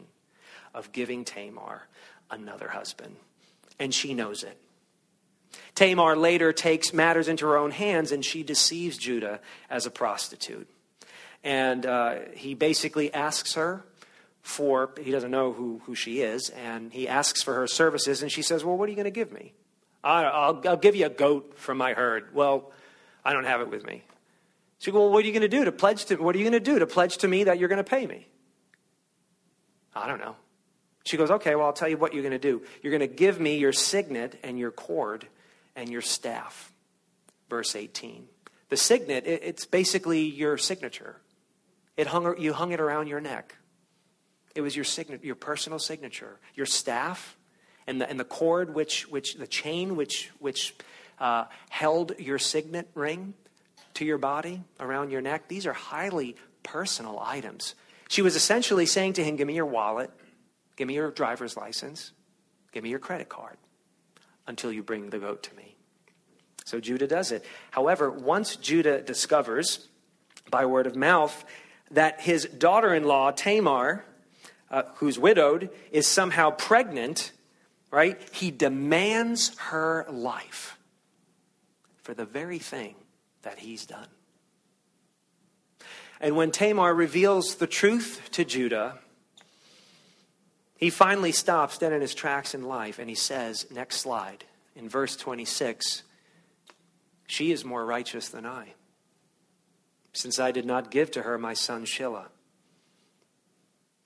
of 0.74 0.92
giving 0.92 1.24
Tamar 1.24 1.86
another 2.30 2.68
husband. 2.68 3.16
And 3.78 3.94
she 3.94 4.14
knows 4.14 4.42
it. 4.42 4.58
Tamar 5.74 6.16
later 6.16 6.52
takes 6.52 6.92
matters 6.92 7.28
into 7.28 7.46
her 7.46 7.56
own 7.56 7.70
hands 7.70 8.12
and 8.12 8.24
she 8.24 8.42
deceives 8.42 8.98
Judah 8.98 9.40
as 9.70 9.86
a 9.86 9.90
prostitute. 9.90 10.68
And 11.44 11.86
uh, 11.86 12.16
he 12.34 12.54
basically 12.54 13.14
asks 13.14 13.54
her 13.54 13.84
for, 14.48 14.90
he 14.98 15.10
doesn't 15.10 15.30
know 15.30 15.52
who, 15.52 15.82
who 15.84 15.94
she 15.94 16.22
is, 16.22 16.48
and 16.48 16.90
he 16.90 17.06
asks 17.06 17.42
for 17.42 17.52
her 17.54 17.66
services, 17.66 18.22
and 18.22 18.32
she 18.32 18.40
says, 18.40 18.64
Well, 18.64 18.78
what 18.78 18.86
are 18.86 18.90
you 18.90 18.96
going 18.96 19.04
to 19.04 19.10
give 19.10 19.30
me? 19.30 19.52
I'll, 20.02 20.60
I'll 20.66 20.76
give 20.76 20.96
you 20.96 21.04
a 21.04 21.10
goat 21.10 21.58
from 21.58 21.76
my 21.76 21.92
herd. 21.92 22.34
Well, 22.34 22.72
I 23.22 23.34
don't 23.34 23.44
have 23.44 23.60
it 23.60 23.68
with 23.68 23.84
me. 23.84 24.02
She 24.78 24.90
goes, 24.90 25.00
Well, 25.00 25.10
what 25.10 25.22
are 25.22 25.26
you 25.26 25.32
going 25.32 25.42
to 25.42 25.48
do 25.48 25.66
to 25.66 25.72
pledge 25.72 26.06
to 26.06 26.16
what 26.16 26.34
are 26.34 26.38
you 26.38 26.44
going 26.44 26.52
to 26.52 26.60
do 26.60 26.78
to 26.78 26.86
pledge 26.86 27.18
to 27.18 27.28
me 27.28 27.44
that 27.44 27.58
you're 27.58 27.68
going 27.68 27.84
to 27.84 27.84
pay 27.84 28.06
me? 28.06 28.26
I 29.94 30.06
don't 30.06 30.18
know. 30.18 30.34
She 31.04 31.18
goes, 31.18 31.30
Okay, 31.30 31.54
well, 31.54 31.66
I'll 31.66 31.74
tell 31.74 31.88
you 31.88 31.98
what 31.98 32.14
you're 32.14 32.22
going 32.22 32.32
to 32.32 32.38
do. 32.38 32.62
You're 32.82 32.92
going 32.96 33.08
to 33.08 33.14
give 33.14 33.38
me 33.38 33.58
your 33.58 33.74
signet 33.74 34.38
and 34.42 34.58
your 34.58 34.70
cord 34.70 35.26
and 35.76 35.90
your 35.90 36.02
staff. 36.02 36.72
Verse 37.50 37.76
18. 37.76 38.26
The 38.70 38.78
signet, 38.78 39.24
it's 39.26 39.66
basically 39.66 40.22
your 40.22 40.56
signature. 40.56 41.20
It 41.98 42.06
hung, 42.06 42.40
you 42.40 42.54
hung 42.54 42.72
it 42.72 42.80
around 42.80 43.08
your 43.08 43.20
neck. 43.20 43.57
It 44.54 44.60
was 44.60 44.74
your 44.74 44.84
signature, 44.84 45.24
your 45.24 45.34
personal 45.34 45.78
signature. 45.78 46.38
Your 46.54 46.66
staff 46.66 47.36
and 47.86 48.00
the, 48.00 48.08
and 48.08 48.18
the 48.18 48.24
cord, 48.24 48.74
which, 48.74 49.08
which 49.08 49.34
the 49.34 49.46
chain 49.46 49.96
which, 49.96 50.30
which 50.38 50.74
uh, 51.18 51.44
held 51.70 52.12
your 52.18 52.38
signet 52.38 52.88
ring 52.94 53.34
to 53.94 54.04
your 54.04 54.18
body 54.18 54.62
around 54.78 55.10
your 55.10 55.20
neck. 55.20 55.48
These 55.48 55.66
are 55.66 55.72
highly 55.72 56.36
personal 56.62 57.18
items. 57.18 57.74
She 58.08 58.22
was 58.22 58.36
essentially 58.36 58.86
saying 58.86 59.14
to 59.14 59.24
him, 59.24 59.36
Give 59.36 59.46
me 59.46 59.54
your 59.54 59.66
wallet, 59.66 60.10
give 60.76 60.88
me 60.88 60.94
your 60.94 61.10
driver's 61.10 61.56
license, 61.56 62.12
give 62.72 62.82
me 62.82 62.90
your 62.90 62.98
credit 62.98 63.28
card 63.28 63.56
until 64.46 64.72
you 64.72 64.82
bring 64.82 65.10
the 65.10 65.18
goat 65.18 65.42
to 65.44 65.54
me. 65.56 65.76
So 66.64 66.80
Judah 66.80 67.06
does 67.06 67.32
it. 67.32 67.44
However, 67.70 68.10
once 68.10 68.56
Judah 68.56 69.00
discovers 69.00 69.88
by 70.50 70.66
word 70.66 70.86
of 70.86 70.96
mouth 70.96 71.44
that 71.90 72.20
his 72.20 72.44
daughter 72.44 72.94
in 72.94 73.04
law, 73.04 73.30
Tamar, 73.30 74.04
uh, 74.70 74.82
who's 74.96 75.18
widowed, 75.18 75.70
is 75.90 76.06
somehow 76.06 76.50
pregnant, 76.50 77.32
right? 77.90 78.20
He 78.32 78.50
demands 78.50 79.56
her 79.58 80.06
life 80.10 80.78
for 82.02 82.14
the 82.14 82.24
very 82.24 82.58
thing 82.58 82.94
that 83.42 83.58
he's 83.58 83.86
done. 83.86 84.08
And 86.20 86.36
when 86.36 86.50
Tamar 86.50 86.94
reveals 86.94 87.56
the 87.56 87.66
truth 87.66 88.28
to 88.32 88.44
Judah, 88.44 88.98
he 90.76 90.90
finally 90.90 91.32
stops 91.32 91.78
dead 91.78 91.92
in 91.92 92.00
his 92.00 92.14
tracks 92.14 92.54
in 92.54 92.62
life 92.62 92.98
and 92.98 93.08
he 93.08 93.14
says, 93.14 93.66
next 93.70 93.96
slide, 93.96 94.44
in 94.74 94.88
verse 94.88 95.16
26, 95.16 96.02
she 97.26 97.52
is 97.52 97.64
more 97.64 97.84
righteous 97.84 98.28
than 98.28 98.46
I 98.46 98.74
since 100.12 100.40
I 100.40 100.50
did 100.50 100.66
not 100.66 100.90
give 100.90 101.10
to 101.12 101.22
her 101.22 101.38
my 101.38 101.54
son 101.54 101.84
Shelah. 101.84 102.26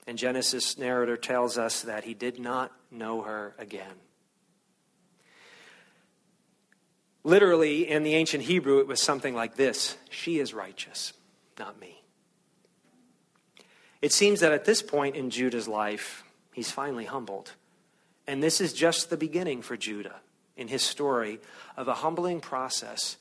And 0.05 0.17
Genesis 0.17 0.77
narrator 0.77 1.17
tells 1.17 1.57
us 1.57 1.81
that 1.81 2.03
he 2.03 2.13
did 2.13 2.39
not 2.39 2.71
know 2.91 3.21
her 3.21 3.55
again. 3.57 3.95
Literally, 7.23 7.89
in 7.89 8.03
the 8.03 8.15
ancient 8.15 8.43
Hebrew, 8.43 8.79
it 8.79 8.87
was 8.87 9.01
something 9.01 9.33
like 9.33 9.55
this 9.55 9.95
She 10.09 10.39
is 10.39 10.53
righteous, 10.53 11.13
not 11.57 11.79
me. 11.79 12.01
It 14.01 14.11
seems 14.11 14.41
that 14.41 14.51
at 14.51 14.65
this 14.65 14.81
point 14.81 15.15
in 15.15 15.29
Judah's 15.29 15.67
life, 15.67 16.25
he's 16.53 16.69
finally 16.69 17.05
humbled. 17.05 17.53
And 18.27 18.43
this 18.43 18.59
is 18.59 18.73
just 18.73 19.09
the 19.09 19.17
beginning 19.17 19.61
for 19.61 19.77
Judah 19.77 20.15
in 20.57 20.67
his 20.67 20.81
story 20.81 21.39
of 21.77 21.87
a 21.87 21.93
humbling 21.93 22.41
process 22.41 23.17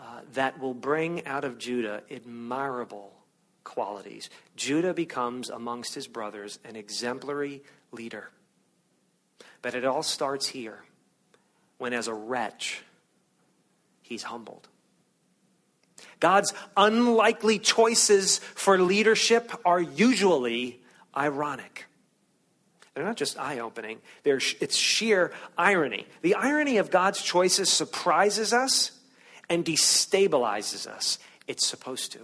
uh, 0.00 0.20
that 0.32 0.58
will 0.58 0.74
bring 0.74 1.26
out 1.26 1.44
of 1.44 1.58
Judah 1.58 2.02
admirable 2.10 3.12
qualities. 3.64 4.30
Judah 4.56 4.94
becomes, 4.94 5.50
amongst 5.50 5.94
his 5.94 6.06
brothers, 6.06 6.58
an 6.64 6.76
exemplary 6.76 7.62
leader. 7.90 8.30
But 9.60 9.74
it 9.74 9.84
all 9.84 10.02
starts 10.02 10.46
here 10.48 10.82
when, 11.78 11.92
as 11.92 12.08
a 12.08 12.14
wretch, 12.14 12.82
he's 14.02 14.24
humbled. 14.24 14.68
God's 16.20 16.52
unlikely 16.76 17.58
choices 17.58 18.38
for 18.38 18.78
leadership 18.78 19.52
are 19.64 19.80
usually 19.80 20.80
ironic. 21.16 21.86
They're 22.94 23.04
not 23.04 23.16
just 23.16 23.38
eye 23.38 23.60
opening, 23.60 23.98
it's 24.24 24.76
sheer 24.76 25.32
irony. 25.56 26.06
The 26.20 26.34
irony 26.34 26.76
of 26.76 26.90
God's 26.90 27.22
choices 27.22 27.70
surprises 27.70 28.52
us 28.52 28.92
and 29.48 29.64
destabilizes 29.64 30.86
us. 30.86 31.18
It's 31.46 31.66
supposed 31.66 32.12
to. 32.12 32.20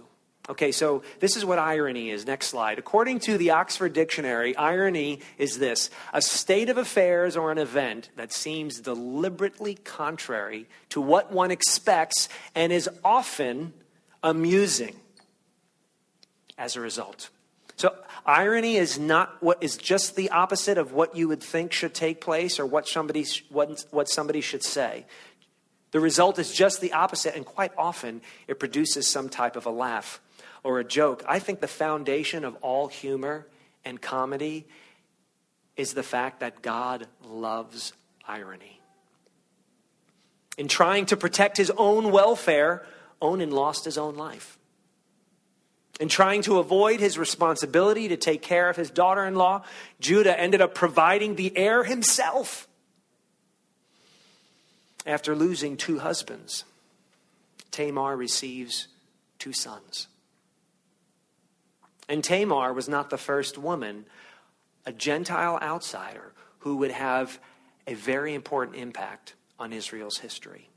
Okay, 0.47 0.71
so 0.71 1.03
this 1.19 1.35
is 1.35 1.45
what 1.45 1.59
irony 1.59 2.09
is. 2.09 2.25
Next 2.25 2.47
slide. 2.47 2.79
According 2.79 3.19
to 3.21 3.37
the 3.37 3.51
Oxford 3.51 3.93
Dictionary, 3.93 4.55
irony 4.55 5.19
is 5.37 5.59
this 5.59 5.91
a 6.11 6.21
state 6.23 6.69
of 6.69 6.77
affairs 6.77 7.37
or 7.37 7.51
an 7.51 7.59
event 7.59 8.09
that 8.15 8.33
seems 8.33 8.79
deliberately 8.79 9.75
contrary 9.75 10.67
to 10.89 11.01
what 11.01 11.31
one 11.31 11.51
expects 11.51 12.29
and 12.55 12.73
is 12.73 12.89
often 13.03 13.73
amusing 14.23 14.95
as 16.57 16.75
a 16.75 16.81
result. 16.81 17.29
So, 17.75 17.95
irony 18.25 18.75
is 18.75 18.97
not 18.97 19.41
what 19.41 19.61
is 19.61 19.77
just 19.77 20.15
the 20.15 20.31
opposite 20.31 20.77
of 20.77 20.93
what 20.93 21.15
you 21.15 21.27
would 21.27 21.41
think 21.41 21.71
should 21.71 21.93
take 21.93 22.21
place 22.21 22.59
or 22.59 22.65
what 22.65 22.87
somebody, 22.87 23.25
what, 23.49 23.85
what 23.91 24.09
somebody 24.09 24.41
should 24.41 24.63
say. 24.63 25.05
The 25.91 25.99
result 25.99 26.39
is 26.39 26.51
just 26.51 26.81
the 26.81 26.93
opposite, 26.93 27.35
and 27.35 27.45
quite 27.45 27.71
often 27.77 28.21
it 28.47 28.59
produces 28.59 29.07
some 29.07 29.29
type 29.29 29.55
of 29.55 29.65
a 29.65 29.71
laugh 29.71 30.19
or 30.63 30.79
a 30.79 30.83
joke. 30.83 31.23
I 31.27 31.39
think 31.39 31.59
the 31.59 31.67
foundation 31.67 32.43
of 32.43 32.55
all 32.61 32.87
humor 32.87 33.47
and 33.85 34.01
comedy 34.01 34.67
is 35.75 35.93
the 35.93 36.03
fact 36.03 36.41
that 36.41 36.61
God 36.61 37.07
loves 37.23 37.93
irony. 38.27 38.79
In 40.57 40.67
trying 40.67 41.05
to 41.07 41.17
protect 41.17 41.57
his 41.57 41.71
own 41.77 42.11
welfare, 42.11 42.85
Onan 43.21 43.51
lost 43.51 43.85
his 43.85 43.97
own 43.97 44.15
life. 44.15 44.57
In 45.99 46.07
trying 46.07 46.41
to 46.43 46.59
avoid 46.59 46.99
his 46.99 47.17
responsibility 47.17 48.09
to 48.09 48.17
take 48.17 48.41
care 48.41 48.69
of 48.69 48.75
his 48.75 48.89
daughter 48.89 49.25
in 49.25 49.35
law, 49.35 49.63
Judah 49.99 50.37
ended 50.37 50.61
up 50.61 50.73
providing 50.73 51.35
the 51.35 51.55
heir 51.57 51.83
himself 51.83 52.67
after 55.05 55.35
losing 55.35 55.75
two 55.75 55.99
husbands, 55.99 56.65
Tamar 57.71 58.15
receives 58.15 58.87
two 59.39 59.53
sons. 59.53 60.07
And 62.09 62.23
Tamar 62.23 62.73
was 62.73 62.89
not 62.89 63.11
the 63.11 63.17
first 63.17 63.57
woman, 63.57 64.05
a 64.85 64.91
Gentile 64.91 65.59
outsider, 65.61 66.33
who 66.59 66.77
would 66.77 66.91
have 66.91 67.39
a 67.85 67.93
very 67.93 68.33
important 68.33 68.77
impact 68.77 69.35
on 69.59 69.71
Israel's 69.71 70.17
history. 70.17 70.69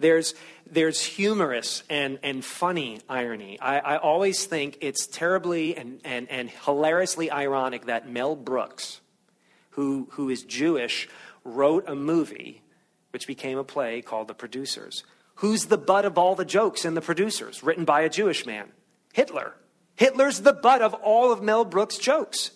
There's, 0.00 0.34
there's 0.70 1.02
humorous 1.02 1.82
and, 1.90 2.18
and 2.22 2.44
funny 2.44 3.00
irony. 3.08 3.60
I, 3.60 3.78
I 3.78 3.96
always 3.98 4.46
think 4.46 4.78
it's 4.80 5.06
terribly 5.06 5.76
and, 5.76 6.00
and, 6.04 6.30
and 6.30 6.48
hilariously 6.48 7.30
ironic 7.30 7.86
that 7.86 8.08
Mel 8.08 8.36
Brooks, 8.36 9.00
who, 9.70 10.08
who 10.12 10.30
is 10.30 10.44
Jewish, 10.44 11.08
wrote 11.44 11.88
a 11.88 11.96
movie 11.96 12.62
which 13.10 13.26
became 13.26 13.58
a 13.58 13.64
play 13.64 14.00
called 14.00 14.28
The 14.28 14.34
Producers. 14.34 15.02
Who's 15.38 15.66
the 15.66 15.78
butt 15.78 16.04
of 16.04 16.18
all 16.18 16.34
the 16.34 16.44
jokes 16.44 16.84
in 16.84 16.94
The 16.94 17.00
Producers, 17.00 17.62
written 17.62 17.84
by 17.84 18.00
a 18.00 18.08
Jewish 18.08 18.44
man? 18.44 18.72
Hitler. 19.12 19.54
Hitler's 19.94 20.40
the 20.40 20.52
butt 20.52 20.82
of 20.82 20.94
all 20.94 21.30
of 21.30 21.42
Mel 21.42 21.64
Brooks' 21.64 21.96
jokes. 21.96 22.50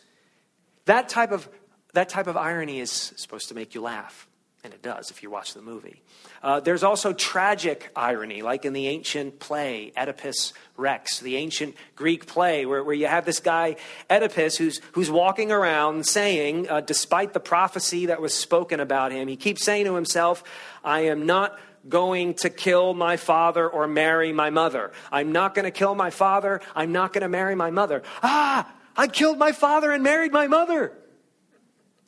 That 0.86 1.08
type 1.08 1.30
of, 1.30 1.48
that 1.94 2.08
type 2.08 2.26
of 2.26 2.36
irony 2.36 2.80
is 2.80 2.90
supposed 2.90 3.48
to 3.48 3.54
make 3.54 3.76
you 3.76 3.82
laugh. 3.82 4.26
And 4.64 4.72
it 4.72 4.82
does 4.82 5.12
if 5.12 5.22
you 5.22 5.30
watch 5.30 5.54
the 5.54 5.62
movie. 5.62 6.02
Uh, 6.42 6.58
there's 6.58 6.82
also 6.82 7.12
tragic 7.12 7.90
irony, 7.94 8.42
like 8.42 8.64
in 8.64 8.72
the 8.72 8.88
ancient 8.88 9.38
play, 9.38 9.92
Oedipus 9.96 10.52
Rex, 10.76 11.20
the 11.20 11.36
ancient 11.36 11.76
Greek 11.94 12.26
play, 12.26 12.66
where, 12.66 12.82
where 12.82 12.94
you 12.94 13.06
have 13.06 13.24
this 13.24 13.40
guy, 13.40 13.76
Oedipus, 14.10 14.56
who's, 14.56 14.80
who's 14.92 15.10
walking 15.10 15.52
around 15.52 16.06
saying, 16.06 16.68
uh, 16.68 16.80
despite 16.80 17.32
the 17.32 17.40
prophecy 17.40 18.06
that 18.06 18.20
was 18.20 18.34
spoken 18.34 18.80
about 18.80 19.12
him, 19.12 19.28
he 19.28 19.36
keeps 19.36 19.64
saying 19.64 19.84
to 19.84 19.94
himself, 19.94 20.42
I 20.84 21.02
am 21.02 21.26
not 21.26 21.58
going 21.88 22.34
to 22.34 22.50
kill 22.50 22.94
my 22.94 23.16
father 23.16 23.68
or 23.68 23.86
marry 23.86 24.32
my 24.32 24.50
mother. 24.50 24.92
I'm 25.10 25.32
not 25.32 25.54
going 25.54 25.64
to 25.64 25.70
kill 25.70 25.94
my 25.94 26.10
father. 26.10 26.60
I'm 26.74 26.92
not 26.92 27.12
going 27.12 27.22
to 27.22 27.28
marry 27.28 27.54
my 27.54 27.70
mother. 27.70 28.02
Ah, 28.22 28.72
I 28.96 29.08
killed 29.08 29.38
my 29.38 29.52
father 29.52 29.90
and 29.90 30.02
married 30.02 30.32
my 30.32 30.46
mother. 30.46 30.92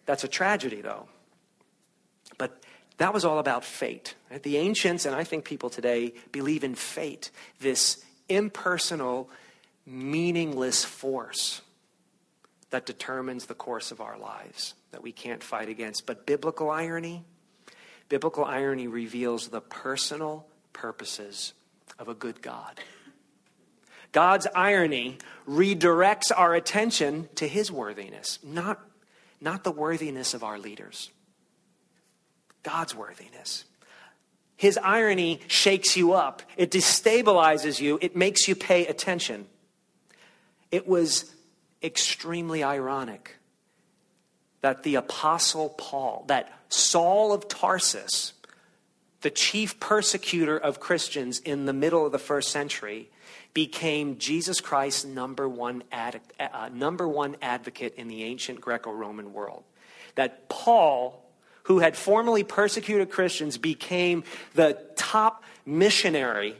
That's 0.06 0.24
a 0.24 0.28
tragedy, 0.28 0.80
though. 0.80 1.08
But 2.38 2.62
that 2.98 3.14
was 3.14 3.24
all 3.24 3.38
about 3.38 3.64
fate. 3.64 4.14
Right? 4.30 4.42
The 4.42 4.58
ancients, 4.58 5.06
and 5.06 5.14
I 5.14 5.24
think 5.24 5.44
people 5.44 5.70
today, 5.70 6.14
believe 6.30 6.62
in 6.62 6.74
fate, 6.74 7.30
this 7.60 8.04
impersonal, 8.28 9.30
meaningless 9.86 10.84
force 10.84 11.62
that 12.70 12.86
determines 12.86 13.46
the 13.46 13.54
course 13.54 13.90
of 13.90 14.00
our 14.00 14.18
lives 14.18 14.74
that 14.90 15.02
we 15.02 15.12
can't 15.12 15.42
fight 15.42 15.68
against. 15.68 16.06
But 16.06 16.26
biblical 16.26 16.70
irony, 16.70 17.24
biblical 18.08 18.44
irony 18.44 18.86
reveals 18.86 19.48
the 19.48 19.60
personal 19.60 20.46
purposes 20.72 21.52
of 21.98 22.08
a 22.08 22.14
good 22.14 22.42
God. 22.42 22.80
God's 24.12 24.46
irony 24.54 25.18
redirects 25.48 26.30
our 26.34 26.54
attention 26.54 27.28
to 27.34 27.48
his 27.48 27.72
worthiness, 27.72 28.38
not, 28.44 28.80
not 29.40 29.64
the 29.64 29.72
worthiness 29.72 30.34
of 30.34 30.44
our 30.44 30.58
leaders. 30.58 31.10
God's 32.62 32.94
worthiness. 32.94 33.64
His 34.56 34.78
irony 34.78 35.40
shakes 35.48 35.96
you 35.96 36.12
up, 36.12 36.42
it 36.56 36.70
destabilizes 36.70 37.80
you, 37.80 37.98
it 38.00 38.14
makes 38.14 38.46
you 38.46 38.54
pay 38.54 38.86
attention. 38.86 39.46
It 40.70 40.86
was 40.86 41.34
extremely 41.82 42.62
ironic 42.62 43.36
that 44.64 44.82
the 44.82 44.94
Apostle 44.94 45.68
Paul, 45.76 46.24
that 46.28 46.50
Saul 46.70 47.34
of 47.34 47.48
Tarsus, 47.48 48.32
the 49.20 49.28
chief 49.28 49.78
persecutor 49.78 50.56
of 50.56 50.80
Christians 50.80 51.38
in 51.38 51.66
the 51.66 51.74
middle 51.74 52.06
of 52.06 52.12
the 52.12 52.18
first 52.18 52.50
century, 52.50 53.10
became 53.52 54.16
Jesus 54.16 54.62
Christ's 54.62 55.04
number 55.04 55.46
one, 55.46 55.82
ad, 55.92 56.18
uh, 56.40 56.70
number 56.72 57.06
one 57.06 57.36
advocate 57.42 57.96
in 57.96 58.08
the 58.08 58.24
ancient 58.24 58.58
Greco 58.62 58.90
Roman 58.90 59.34
world. 59.34 59.64
That 60.14 60.48
Paul, 60.48 61.22
who 61.64 61.80
had 61.80 61.94
formerly 61.94 62.42
persecuted 62.42 63.10
Christians, 63.10 63.58
became 63.58 64.24
the 64.54 64.78
top 64.96 65.44
missionary 65.66 66.56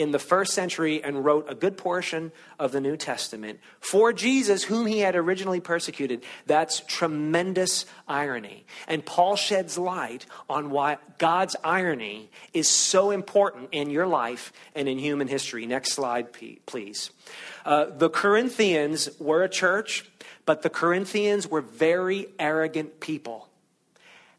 in 0.00 0.12
the 0.12 0.18
first 0.18 0.54
century 0.54 1.04
and 1.04 1.26
wrote 1.26 1.44
a 1.46 1.54
good 1.54 1.76
portion 1.76 2.32
of 2.58 2.72
the 2.72 2.80
New 2.80 2.96
Testament 2.96 3.60
for 3.80 4.14
Jesus, 4.14 4.64
whom 4.64 4.86
he 4.86 5.00
had 5.00 5.14
originally 5.14 5.60
persecuted. 5.60 6.24
That's 6.46 6.80
tremendous 6.80 7.84
irony. 8.08 8.64
And 8.88 9.04
Paul 9.04 9.36
sheds 9.36 9.76
light 9.76 10.24
on 10.48 10.70
why 10.70 10.96
God's 11.18 11.54
irony 11.62 12.30
is 12.54 12.66
so 12.66 13.10
important 13.10 13.68
in 13.72 13.90
your 13.90 14.06
life 14.06 14.54
and 14.74 14.88
in 14.88 14.98
human 14.98 15.28
history. 15.28 15.66
Next 15.66 15.92
slide, 15.92 16.28
please. 16.64 17.10
Uh, 17.66 17.84
the 17.84 18.08
Corinthians 18.08 19.10
were 19.18 19.42
a 19.42 19.50
church, 19.50 20.10
but 20.46 20.62
the 20.62 20.70
Corinthians 20.70 21.46
were 21.46 21.60
very 21.60 22.26
arrogant 22.38 23.00
people 23.00 23.49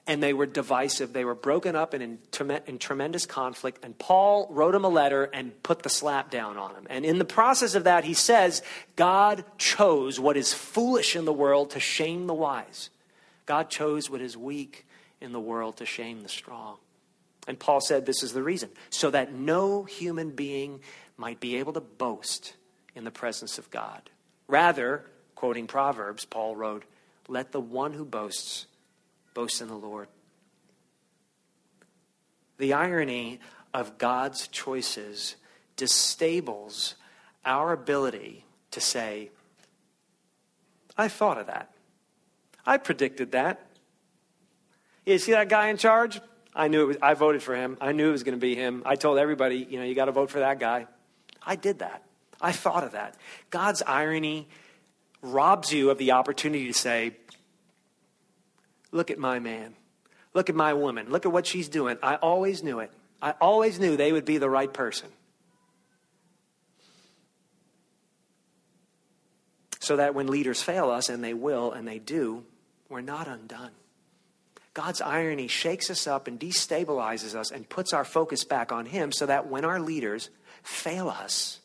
and 0.08 0.22
they 0.22 0.34
were 0.34 0.46
divisive. 0.46 1.14
They 1.14 1.26
were 1.26 1.36
broken 1.36 1.76
up 1.76 1.94
and 1.94 2.04
in, 2.04 2.60
in, 2.66 2.80
tremendous 2.80 3.26
conflict. 3.26 3.84
And 3.84 3.98
Paul 3.98 4.48
wrote 4.50 4.74
him 4.74 4.84
a 4.84 4.90
letter 4.90 5.26
and 5.26 5.62
put 5.64 5.84
the 5.84 5.90
slap 5.90 6.32
down 6.32 6.58
on 6.58 6.72
him. 6.72 6.88
And 6.90 7.06
in 7.06 7.20
the 7.20 7.26
process 7.26 7.76
of 7.76 7.84
that, 7.84 8.04
he 8.04 8.14
says, 8.14 8.64
God 8.96 9.44
chose 9.58 10.20
what 10.20 10.38
is 10.38 10.54
foolish 10.54 11.16
in 11.16 11.26
the 11.26 11.34
world 11.34 11.72
to 11.72 11.80
shame 11.80 12.28
the 12.28 12.34
wise. 12.34 12.90
God 13.46 13.70
chose 13.70 14.10
what 14.10 14.22
is 14.22 14.36
weak 14.36 14.86
in 15.20 15.34
the 15.34 15.40
world 15.40 15.78
to 15.78 15.86
shame 15.86 16.24
the 16.24 16.30
strong. 16.30 16.78
And 17.48 17.60
Paul 17.60 17.82
said 17.82 18.06
this 18.06 18.24
is 18.24 18.34
the 18.34 18.44
reason 18.44 18.70
so 18.90 19.10
that 19.12 19.34
no 19.34 19.84
human 19.84 20.32
being 20.32 20.82
might 21.18 21.40
be 21.40 21.58
able 21.58 21.74
to 21.74 21.82
boast 21.82 22.56
in 22.96 23.04
the 23.04 23.12
presence 23.12 23.58
of 23.58 23.70
God. 23.70 24.10
Rather, 24.48 25.06
quoting 25.36 25.68
Proverbs, 25.68 26.26
Paul 26.26 26.56
wrote, 26.56 26.84
Let 27.28 27.52
the 27.52 27.62
one 27.62 27.94
who 27.94 28.06
boasts 28.06 28.66
Boast 29.34 29.62
in 29.62 29.68
the 29.68 29.76
Lord. 29.76 30.08
The 32.58 32.74
irony 32.74 33.40
of 33.74 33.98
God's 33.98 34.48
choices 34.48 35.36
disables 35.76 36.96
our 37.46 37.72
ability 37.72 38.46
to 38.72 38.82
say, 38.82 39.32
I 40.98 41.08
thought 41.08 41.38
of 41.38 41.48
that. 41.48 41.74
I 42.66 42.78
predicted 42.78 43.32
that. 43.32 43.66
You 45.06 45.18
see 45.18 45.32
that 45.32 45.50
guy 45.50 45.70
in 45.70 45.78
charge? 45.78 46.22
I 46.54 46.68
knew 46.68 46.84
it 46.84 46.86
was, 46.86 46.98
I 47.02 47.14
voted 47.14 47.42
for 47.42 47.56
him. 47.56 47.78
I 47.82 47.94
knew 47.94 48.10
it 48.10 48.12
was 48.12 48.24
going 48.24 48.38
to 48.38 48.42
be 48.42 48.56
him. 48.56 48.84
I 48.86 48.96
told 48.96 49.18
everybody, 49.18 49.66
you 49.70 49.80
know, 49.80 49.86
you 49.86 49.96
got 49.96 50.06
to 50.06 50.12
vote 50.12 50.30
for 50.30 50.40
that 50.40 50.60
guy. 50.60 50.86
I 51.42 51.56
did 51.56 51.80
that. 51.80 52.04
I 52.40 52.52
thought 52.52 52.84
of 52.84 52.92
that. 52.92 53.16
God's 53.50 53.82
irony 53.82 54.48
robs 55.22 55.72
you 55.72 55.90
of 55.90 55.98
the 55.98 56.12
opportunity 56.12 56.68
to 56.68 56.74
say, 56.74 57.16
Look 58.92 59.12
at 59.12 59.18
my 59.18 59.40
man. 59.40 59.76
Look 60.34 60.50
at 60.50 60.56
my 60.56 60.74
woman. 60.74 61.10
Look 61.10 61.26
at 61.26 61.32
what 61.32 61.46
she's 61.46 61.70
doing. 61.70 61.98
I 62.02 62.16
always 62.16 62.64
knew 62.64 62.80
it. 62.80 62.92
I 63.22 63.32
always 63.40 63.80
knew 63.80 63.96
they 63.96 64.12
would 64.12 64.26
be 64.26 64.38
the 64.38 64.50
right 64.50 64.72
person. 64.72 65.10
So 69.80 69.98
that 69.98 70.16
when 70.16 70.28
leaders 70.28 70.62
fail 70.62 70.90
us, 70.90 71.10
and 71.10 71.24
they 71.24 71.34
will, 71.34 71.72
and 71.72 71.88
they 71.88 72.00
do, 72.00 72.44
we're 72.90 73.02
not 73.02 73.28
undone. 73.28 73.72
God's 74.74 75.02
irony 75.02 75.48
shakes 75.48 75.90
us 75.90 76.08
up 76.08 76.28
and 76.28 76.40
destabilizes 76.40 77.36
us 77.36 77.52
and 77.52 77.68
puts 77.68 77.94
our 77.94 78.06
focus 78.06 78.46
back 78.46 78.72
on 78.72 78.86
Him 78.86 79.12
so 79.12 79.26
that 79.26 79.48
when 79.48 79.66
our 79.66 79.80
leaders 79.80 80.30
fail 80.64 81.10
us, 81.10 81.60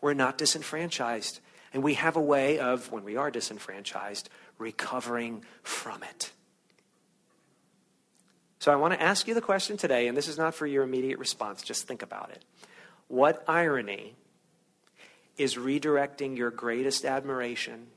we're 0.00 0.14
not 0.14 0.36
disenfranchised. 0.36 1.40
And 1.72 1.82
we 1.82 1.94
have 1.94 2.16
a 2.16 2.20
way 2.20 2.58
of, 2.58 2.92
when 2.92 3.02
we 3.02 3.16
are 3.16 3.30
disenfranchised, 3.30 4.28
recovering 4.58 5.44
from 5.62 6.02
it. 6.02 6.32
So 8.58 8.72
I 8.72 8.76
want 8.76 8.94
to 8.94 9.02
ask 9.02 9.26
you 9.26 9.34
the 9.34 9.40
question 9.40 9.76
today, 9.76 10.06
and 10.06 10.16
this 10.16 10.28
is 10.28 10.38
not 10.38 10.54
for 10.54 10.66
your 10.66 10.84
immediate 10.84 11.18
response, 11.18 11.62
just 11.62 11.88
think 11.88 12.02
about 12.02 12.30
it. 12.30 12.44
What 13.08 13.42
irony 13.48 14.14
is 15.36 15.56
redirecting 15.56 16.36
your 16.36 16.50
greatest 16.50 17.04
admiration 17.04 17.88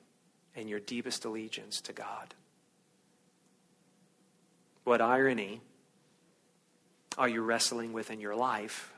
and 0.55 0.67
your 0.67 0.79
deepest 0.79 1.25
allegiance 1.25 1.81
to 1.81 1.93
God? 1.93 2.33
What 4.85 5.01
irony 5.01 5.61
are 7.17 7.29
you 7.29 7.41
wrestling 7.41 7.93
with 7.93 8.09
in 8.09 8.19
your 8.19 8.35
life 8.35 8.91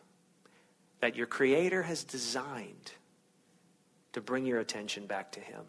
that 1.02 1.16
your 1.16 1.28
Creator 1.28 1.84
has 1.84 2.04
designed 2.04 2.94
to 4.14 4.22
bring 4.22 4.46
your 4.46 4.60
attention 4.60 5.06
back 5.06 5.32
to 5.34 5.40
Him? 5.40 5.62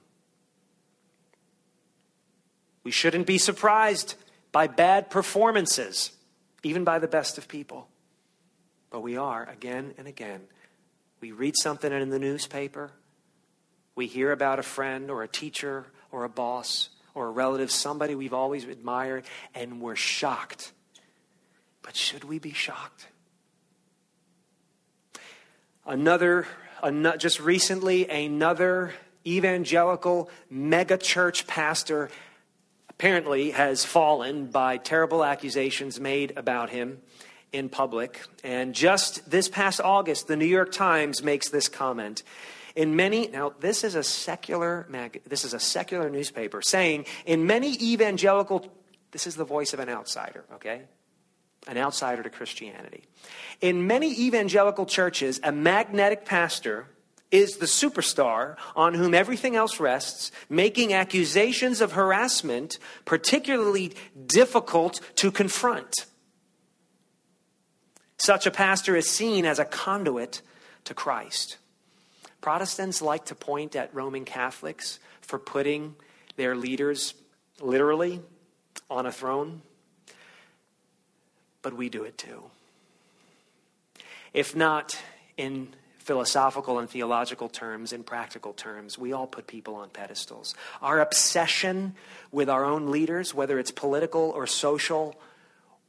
We 2.88 2.92
shouldn't 2.92 3.27
be 3.27 3.37
surprised 3.37 4.14
by 4.51 4.66
bad 4.66 5.11
performances, 5.11 6.11
even 6.62 6.85
by 6.85 6.98
the 6.98 7.07
best 7.07 7.37
of 7.37 7.46
people. 7.46 7.87
But 8.88 9.01
we 9.01 9.18
are 9.18 9.46
again 9.46 9.92
and 9.98 10.09
again. 10.09 10.40
We 11.20 11.33
read 11.33 11.55
something 11.55 11.92
in 11.92 12.09
the 12.09 12.18
newspaper, 12.18 12.92
we 13.94 14.07
hear 14.07 14.33
about 14.33 14.59
a 14.59 14.62
friend 14.62 15.11
or 15.11 15.22
a 15.22 15.29
teacher 15.29 15.85
or 16.11 16.24
a 16.24 16.31
boss 16.31 16.88
or 17.14 17.27
a 17.27 17.31
relative, 17.31 17.70
somebody 17.70 18.14
we've 18.14 18.33
always 18.33 18.64
admired, 18.64 19.24
and 19.55 19.83
we're 19.83 19.94
shocked. 19.94 20.72
But 21.83 21.94
should 21.94 22.24
we 22.24 22.38
be 22.38 22.55
shocked? 22.55 23.07
Another, 25.85 26.46
just 27.18 27.38
recently, 27.38 28.09
another 28.09 28.94
evangelical 29.27 30.31
megachurch 30.51 31.46
pastor 31.46 32.09
apparently 32.98 33.52
has 33.52 33.84
fallen 33.84 34.46
by 34.46 34.76
terrible 34.76 35.24
accusations 35.24 36.00
made 36.00 36.32
about 36.37 36.68
him 36.68 37.00
in 37.52 37.68
public. 37.68 38.20
And 38.42 38.74
just 38.74 39.30
this 39.30 39.48
past 39.48 39.80
August, 39.80 40.26
the 40.26 40.37
New 40.37 40.44
York 40.46 40.72
Times 40.72 41.22
makes 41.22 41.48
this 41.48 41.68
comment. 41.68 42.24
In 42.74 42.96
many 42.96 43.28
now 43.28 43.52
this 43.61 43.84
is 43.84 43.94
a 43.94 44.02
secular 44.02 44.84
mag, 44.88 45.22
this 45.28 45.44
is 45.44 45.54
a 45.54 45.61
secular 45.61 46.11
newspaper 46.11 46.61
saying 46.61 47.06
in 47.24 47.46
many 47.46 47.76
evangelical 47.80 48.66
this 49.12 49.28
is 49.28 49.37
the 49.37 49.44
voice 49.44 49.72
of 49.72 49.78
an 49.78 49.88
outsider, 49.88 50.44
okay? 50.54 50.82
An 51.68 51.78
outsider 51.78 52.24
to 52.24 52.30
Christianity. 52.30 53.04
In 53.61 53.87
many 53.87 54.11
evangelical 54.26 54.87
churches, 54.87 55.38
a 55.44 55.52
magnetic 55.52 56.24
pastor 56.24 56.87
is 57.31 57.57
the 57.59 57.67
superstar 57.67 58.57
on 58.75 58.95
whom 58.95 59.14
everything 59.14 59.55
else 59.55 59.81
rests, 59.81 60.33
making 60.49 60.93
accusations 60.93 61.81
of 61.81 61.93
harassment 61.93 62.79
particularly 63.05 63.93
difficult 64.27 65.01
to 65.17 65.31
confront. 65.31 66.07
Such 68.19 68.47
a 68.47 68.51
pastor 68.51 68.97
is 68.97 69.09
seen 69.09 69.45
as 69.45 69.59
a 69.59 69.64
conduit 69.64 70.43
to 70.85 70.95
Christ. 70.95 71.59
Protestants 72.41 73.03
like 73.03 73.27
to 73.27 73.35
point 73.35 73.77
at 73.77 73.95
Roman 73.95 74.25
Catholics 74.25 74.99
for 75.21 75.38
putting 75.38 75.97
their 76.37 76.57
leaders 76.57 77.14
literally 77.61 78.21
on 78.91 79.07
a 79.07 79.12
throne, 79.12 79.62
but 81.62 81.75
we 81.75 81.88
do 81.88 82.05
it 82.05 82.17
too. 82.17 82.45
If 84.33 84.57
not 84.57 84.97
in 85.37 85.75
philosophical 86.09 86.79
and 86.79 86.88
theological 86.88 87.51
terms, 87.51 87.92
in 87.92 88.03
practical 88.03 88.55
terms, 88.55 88.97
we 88.97 89.12
all 89.12 89.27
put 89.27 89.47
people 89.47 89.75
on 89.75 89.90
pedestals. 89.90 90.55
Our 90.81 91.01
obsession 91.01 91.94
with 92.33 92.49
our 92.49 92.64
own 92.64 92.90
leaders, 92.90 93.35
whether 93.35 93.59
it's 93.59 93.71
political 93.71 94.31
or 94.31 94.47
social 94.47 95.21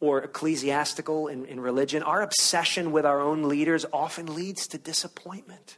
or 0.01 0.21
ecclesiastical 0.21 1.29
in, 1.29 1.45
in 1.45 1.62
religion, 1.62 2.03
our 2.03 2.21
obsession 2.21 2.91
with 2.91 3.05
our 3.05 3.21
own 3.21 3.47
leaders 3.47 3.86
often 3.93 4.36
leads 4.36 4.67
to 4.67 4.77
disappointment. 4.77 5.77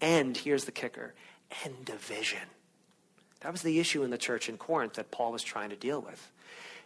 And 0.00 0.36
here's 0.36 0.64
the 0.64 0.72
kicker 0.72 1.14
and 1.64 1.84
division. 1.84 2.40
That 3.42 3.52
was 3.52 3.62
the 3.62 3.78
issue 3.78 4.02
in 4.02 4.10
the 4.10 4.18
church 4.18 4.48
in 4.48 4.56
Corinth 4.58 4.94
that 4.94 5.12
Paul 5.12 5.30
was 5.30 5.44
trying 5.44 5.70
to 5.70 5.76
deal 5.76 6.00
with. 6.00 6.32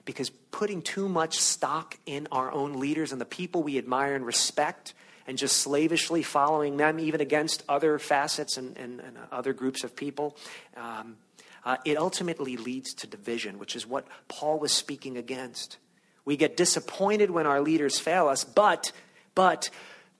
Because 0.04 0.28
putting 0.50 0.82
too 0.82 1.08
much 1.08 1.38
stock 1.38 1.96
in 2.04 2.28
our 2.30 2.52
own 2.52 2.78
leaders 2.78 3.10
and 3.10 3.18
the 3.18 3.24
people 3.24 3.62
we 3.62 3.78
admire 3.78 4.14
and 4.14 4.26
respect, 4.26 4.92
and 5.26 5.38
just 5.38 5.58
slavishly 5.58 6.22
following 6.22 6.76
them, 6.76 6.98
even 6.98 7.20
against 7.20 7.62
other 7.68 7.98
facets 7.98 8.56
and, 8.56 8.76
and, 8.76 9.00
and 9.00 9.16
other 9.32 9.52
groups 9.52 9.84
of 9.84 9.96
people, 9.96 10.36
um, 10.76 11.16
uh, 11.64 11.76
it 11.84 11.96
ultimately 11.96 12.56
leads 12.56 12.92
to 12.94 13.06
division, 13.06 13.58
which 13.58 13.74
is 13.74 13.86
what 13.86 14.06
Paul 14.28 14.58
was 14.58 14.72
speaking 14.72 15.16
against. 15.16 15.78
We 16.24 16.36
get 16.36 16.56
disappointed 16.56 17.30
when 17.30 17.46
our 17.46 17.60
leaders 17.60 17.98
fail 17.98 18.28
us, 18.28 18.44
but, 18.44 18.92
but 19.34 19.70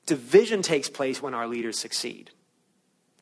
division 0.07 0.63
takes 0.63 0.89
place 0.89 1.21
when 1.21 1.35
our 1.35 1.47
leaders 1.47 1.79
succeed. 1.79 2.31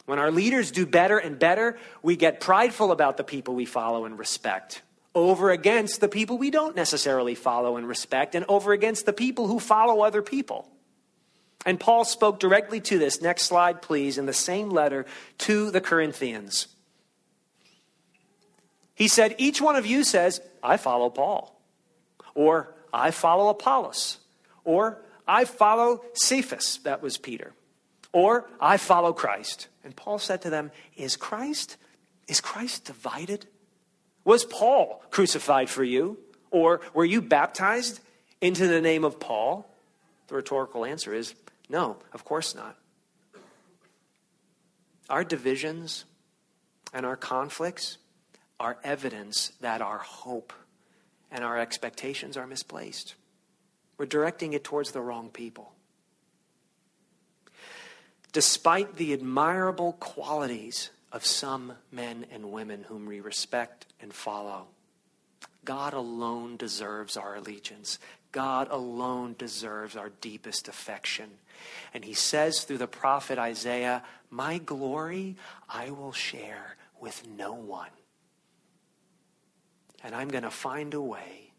When 0.06 0.18
our 0.18 0.30
leaders 0.30 0.70
do 0.70 0.84
better 0.84 1.18
and 1.18 1.38
better, 1.38 1.78
we 2.02 2.16
get 2.16 2.40
prideful 2.40 2.92
about 2.92 3.16
the 3.16 3.24
people 3.24 3.54
we 3.54 3.66
follow 3.66 4.04
and 4.04 4.18
respect 4.18 4.82
over 5.14 5.50
against 5.50 6.00
the 6.00 6.08
people 6.08 6.38
we 6.38 6.50
don't 6.50 6.74
necessarily 6.74 7.34
follow 7.34 7.76
and 7.76 7.86
respect, 7.86 8.34
and 8.34 8.44
over 8.48 8.72
against 8.72 9.06
the 9.06 9.12
people 9.12 9.46
who 9.46 9.58
follow 9.60 10.02
other 10.02 10.22
people. 10.22 10.68
And 11.64 11.78
Paul 11.78 12.04
spoke 12.04 12.40
directly 12.40 12.80
to 12.82 12.98
this. 12.98 13.22
Next 13.22 13.42
slide, 13.42 13.82
please, 13.82 14.18
in 14.18 14.26
the 14.26 14.32
same 14.32 14.70
letter 14.70 15.06
to 15.38 15.70
the 15.70 15.80
Corinthians. 15.80 16.68
He 18.94 19.08
said, 19.08 19.34
Each 19.38 19.60
one 19.60 19.76
of 19.76 19.86
you 19.86 20.04
says, 20.04 20.40
I 20.62 20.76
follow 20.76 21.10
Paul, 21.10 21.60
or 22.34 22.74
I 22.92 23.10
follow 23.10 23.48
Apollos, 23.48 24.18
or 24.64 24.98
I 25.26 25.44
follow 25.44 26.04
Cephas, 26.14 26.78
that 26.84 27.02
was 27.02 27.16
Peter, 27.16 27.52
or 28.12 28.48
I 28.60 28.76
follow 28.76 29.12
Christ. 29.12 29.68
And 29.84 29.94
Paul 29.96 30.18
said 30.18 30.42
to 30.42 30.50
them, 30.50 30.70
Is 30.96 31.16
Christ, 31.16 31.76
is 32.28 32.40
Christ 32.40 32.84
divided? 32.84 33.46
Was 34.24 34.44
Paul 34.44 35.02
crucified 35.10 35.68
for 35.68 35.84
you? 35.84 36.18
Or 36.50 36.80
were 36.92 37.04
you 37.04 37.22
baptized 37.22 38.00
into 38.40 38.66
the 38.66 38.80
name 38.80 39.04
of 39.04 39.18
Paul? 39.18 39.68
The 40.28 40.36
rhetorical 40.36 40.84
answer 40.84 41.12
is 41.12 41.34
no, 41.68 41.96
of 42.12 42.24
course 42.24 42.54
not. 42.54 42.76
Our 45.08 45.24
divisions 45.24 46.04
and 46.92 47.04
our 47.04 47.16
conflicts 47.16 47.98
are 48.60 48.78
evidence 48.84 49.52
that 49.60 49.80
our 49.80 49.98
hope 49.98 50.52
and 51.30 51.44
our 51.44 51.58
expectations 51.58 52.36
are 52.36 52.46
misplaced. 52.46 53.14
We're 53.98 54.06
directing 54.06 54.52
it 54.52 54.64
towards 54.64 54.92
the 54.92 55.00
wrong 55.00 55.28
people. 55.28 55.72
Despite 58.32 58.96
the 58.96 59.12
admirable 59.12 59.92
qualities 59.94 60.90
of 61.12 61.26
some 61.26 61.74
men 61.90 62.26
and 62.32 62.50
women 62.50 62.84
whom 62.88 63.06
we 63.06 63.20
respect 63.20 63.86
and 64.00 64.12
follow. 64.12 64.66
God 65.64 65.92
alone 65.92 66.56
deserves 66.56 67.16
our 67.16 67.36
allegiance. 67.36 67.98
God 68.32 68.68
alone 68.70 69.34
deserves 69.38 69.94
our 69.94 70.08
deepest 70.20 70.66
affection. 70.68 71.30
And 71.94 72.04
he 72.04 72.14
says 72.14 72.64
through 72.64 72.78
the 72.78 72.86
prophet 72.86 73.38
Isaiah, 73.38 74.02
My 74.30 74.58
glory 74.58 75.36
I 75.68 75.90
will 75.90 76.12
share 76.12 76.76
with 77.00 77.26
no 77.26 77.52
one. 77.52 77.90
And 80.04 80.14
I'm 80.14 80.28
going 80.28 80.44
to 80.44 80.50
find 80.50 80.94
a 80.94 81.00
way 81.00 81.52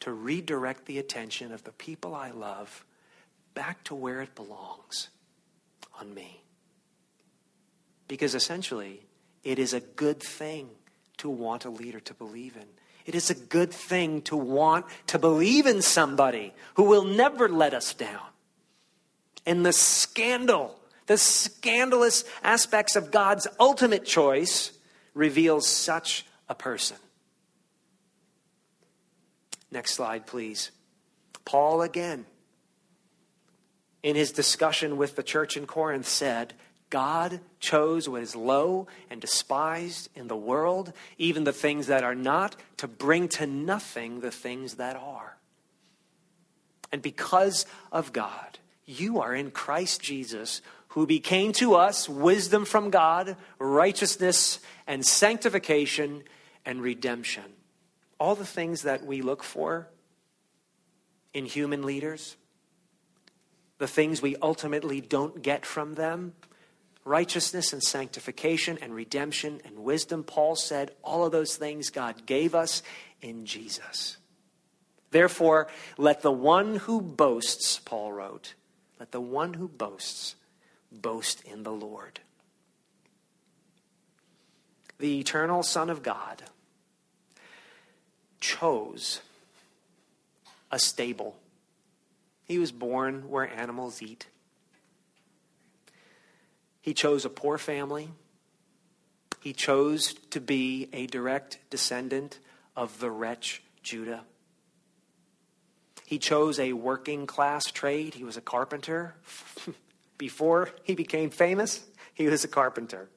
to 0.00 0.12
redirect 0.12 0.86
the 0.86 0.98
attention 0.98 1.52
of 1.52 1.64
the 1.64 1.72
people 1.72 2.14
I 2.14 2.30
love 2.30 2.84
back 3.54 3.82
to 3.84 3.94
where 3.94 4.20
it 4.20 4.34
belongs 4.34 5.08
on 5.98 6.14
me. 6.14 6.42
Because 8.06 8.34
essentially, 8.34 9.00
it 9.42 9.58
is 9.58 9.72
a 9.72 9.80
good 9.80 10.20
thing 10.22 10.68
to 11.18 11.28
want 11.28 11.64
a 11.64 11.70
leader 11.70 12.00
to 12.00 12.14
believe 12.14 12.56
in. 12.56 12.66
It 13.06 13.14
is 13.14 13.30
a 13.30 13.34
good 13.34 13.72
thing 13.72 14.22
to 14.22 14.36
want 14.36 14.86
to 15.08 15.18
believe 15.18 15.66
in 15.66 15.80
somebody 15.80 16.52
who 16.74 16.84
will 16.84 17.04
never 17.04 17.48
let 17.48 17.72
us 17.72 17.94
down. 17.94 18.26
And 19.46 19.64
the 19.64 19.72
scandal, 19.72 20.76
the 21.06 21.16
scandalous 21.16 22.24
aspects 22.42 22.96
of 22.96 23.10
God's 23.12 23.46
ultimate 23.60 24.04
choice 24.04 24.72
reveals 25.14 25.66
such 25.68 26.26
a 26.48 26.54
person. 26.54 26.96
Next 29.70 29.94
slide, 29.94 30.26
please. 30.26 30.72
Paul 31.44 31.82
again, 31.82 32.26
in 34.02 34.16
his 34.16 34.32
discussion 34.32 34.96
with 34.96 35.16
the 35.16 35.22
church 35.22 35.56
in 35.56 35.66
Corinth, 35.66 36.06
said, 36.08 36.54
God 36.90 37.40
chose 37.58 38.08
what 38.08 38.22
is 38.22 38.36
low 38.36 38.86
and 39.10 39.20
despised 39.20 40.08
in 40.14 40.28
the 40.28 40.36
world, 40.36 40.92
even 41.18 41.44
the 41.44 41.52
things 41.52 41.88
that 41.88 42.04
are 42.04 42.14
not, 42.14 42.56
to 42.76 42.86
bring 42.86 43.28
to 43.30 43.46
nothing 43.46 44.20
the 44.20 44.30
things 44.30 44.74
that 44.74 44.96
are. 44.96 45.36
And 46.92 47.02
because 47.02 47.66
of 47.90 48.12
God, 48.12 48.58
you 48.86 49.20
are 49.20 49.34
in 49.34 49.50
Christ 49.50 50.00
Jesus, 50.00 50.62
who 50.88 51.06
became 51.06 51.52
to 51.54 51.74
us 51.74 52.08
wisdom 52.08 52.64
from 52.64 52.90
God, 52.90 53.36
righteousness 53.58 54.60
and 54.86 55.04
sanctification 55.04 56.22
and 56.64 56.80
redemption. 56.80 57.44
All 58.18 58.34
the 58.34 58.46
things 58.46 58.82
that 58.82 59.04
we 59.04 59.20
look 59.20 59.42
for 59.42 59.88
in 61.34 61.44
human 61.44 61.82
leaders, 61.82 62.36
the 63.78 63.88
things 63.88 64.22
we 64.22 64.36
ultimately 64.36 65.00
don't 65.00 65.42
get 65.42 65.66
from 65.66 65.94
them 65.94 66.32
righteousness 67.06 67.72
and 67.72 67.82
sanctification 67.82 68.78
and 68.82 68.92
redemption 68.92 69.60
and 69.64 69.78
wisdom. 69.78 70.24
Paul 70.24 70.56
said 70.56 70.90
all 71.02 71.24
of 71.24 71.32
those 71.32 71.56
things 71.56 71.88
God 71.88 72.26
gave 72.26 72.54
us 72.54 72.82
in 73.22 73.46
Jesus. 73.46 74.18
Therefore, 75.12 75.68
let 75.96 76.20
the 76.22 76.32
one 76.32 76.76
who 76.76 77.00
boasts, 77.00 77.78
Paul 77.78 78.12
wrote, 78.12 78.54
let 78.98 79.12
the 79.12 79.20
one 79.20 79.54
who 79.54 79.68
boasts 79.68 80.36
boast 80.90 81.42
in 81.44 81.62
the 81.62 81.72
Lord. 81.72 82.20
The 84.98 85.20
eternal 85.20 85.62
Son 85.62 85.90
of 85.90 86.02
God 86.02 86.44
chose 88.40 89.20
a 90.70 90.78
stable. 90.78 91.36
He 92.44 92.58
was 92.58 92.72
born 92.72 93.28
where 93.28 93.52
animals 93.52 94.00
eat. 94.00 94.26
He 96.80 96.94
chose 96.94 97.24
a 97.24 97.30
poor 97.30 97.58
family. 97.58 98.08
He 99.42 99.52
chose 99.52 100.14
to 100.30 100.40
be 100.40 100.88
a 100.92 101.06
direct 101.06 101.58
descendant 101.68 102.38
of 102.74 103.00
the 103.00 103.10
wretch 103.10 103.62
Judah. 103.82 104.24
He 106.06 106.18
chose 106.18 106.58
a 106.58 106.72
working 106.72 107.26
class 107.26 107.66
trade. 107.66 108.14
He 108.14 108.24
was 108.24 108.36
a 108.36 108.40
carpenter. 108.40 109.16
Before 110.18 110.70
he 110.84 110.94
became 110.94 111.30
famous, 111.30 111.84
he 112.14 112.26
was 112.26 112.44
a 112.44 112.48
carpenter. 112.48 113.08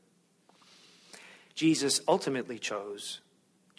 Jesus 1.53 2.01
ultimately 2.07 2.59
chose 2.59 3.21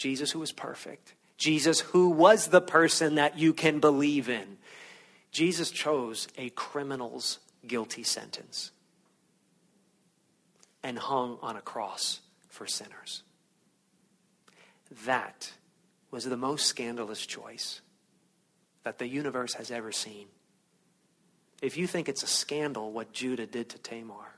Jesus, 0.01 0.31
who 0.31 0.38
was 0.38 0.53
perfect. 0.53 1.12
Jesus, 1.37 1.81
who 1.81 2.09
was 2.09 2.49
the 2.49 2.62
person 2.62 3.16
that 3.16 3.38
you 3.38 3.53
can 3.53 3.81
believe 3.81 4.31
in. 4.31 4.57
Jesus 5.31 5.70
chose 5.70 6.27
a 6.38 6.49
criminal's 6.51 7.38
guilty 7.66 8.03
sentence 8.03 8.73
and 10.83 10.99
hung 10.99 11.37
on 11.42 11.55
a 11.55 11.61
cross 11.61 12.20
for 12.49 12.66
sinners. 12.66 13.23
That 15.05 15.53
was 16.11 16.24
the 16.24 16.37
most 16.39 16.64
scandalous 16.64 17.26
choice 17.26 17.82
that 18.85 18.99
the 18.99 19.07
universe 19.07 19.55
has 19.55 19.70
ever 19.70 19.93
seen. 19.93 20.26
If 21.62 21.76
you 21.76 21.87
think 21.87 22.09
it's 22.09 22.22
a 22.22 22.28
scandal 22.28 22.91
what 22.93 23.12
Judah 23.12 23.47
did 23.47 23.68
to 23.70 23.78
Tamar, 23.78 24.37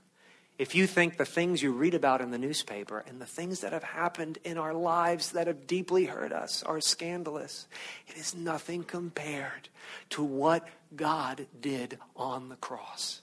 if 0.59 0.75
you 0.75 0.87
think 0.87 1.17
the 1.17 1.25
things 1.25 1.63
you 1.63 1.73
read 1.73 1.95
about 1.95 2.21
in 2.21 2.31
the 2.31 2.39
newspaper 2.39 3.03
and 3.07 3.21
the 3.21 3.27
things 3.27 3.61
that 3.61 3.73
have 3.73 3.83
happened 3.83 4.39
in 4.45 4.59
our 4.59 4.75
lives 4.75 5.33
that 5.33 5.47
have 5.47 5.67
deeply 5.67 6.05
hurt 6.05 6.33
us 6.33 6.63
are 6.63 6.81
scandalous, 6.81 7.67
it 8.07 8.17
is 8.17 8.35
nothing 8.35 8.85
compared 8.85 9.69
to 10.11 10.23
what 10.23 10.69
God 10.95 11.47
did 11.61 11.99
on 12.15 12.49
the 12.49 12.57
cross. 12.57 13.23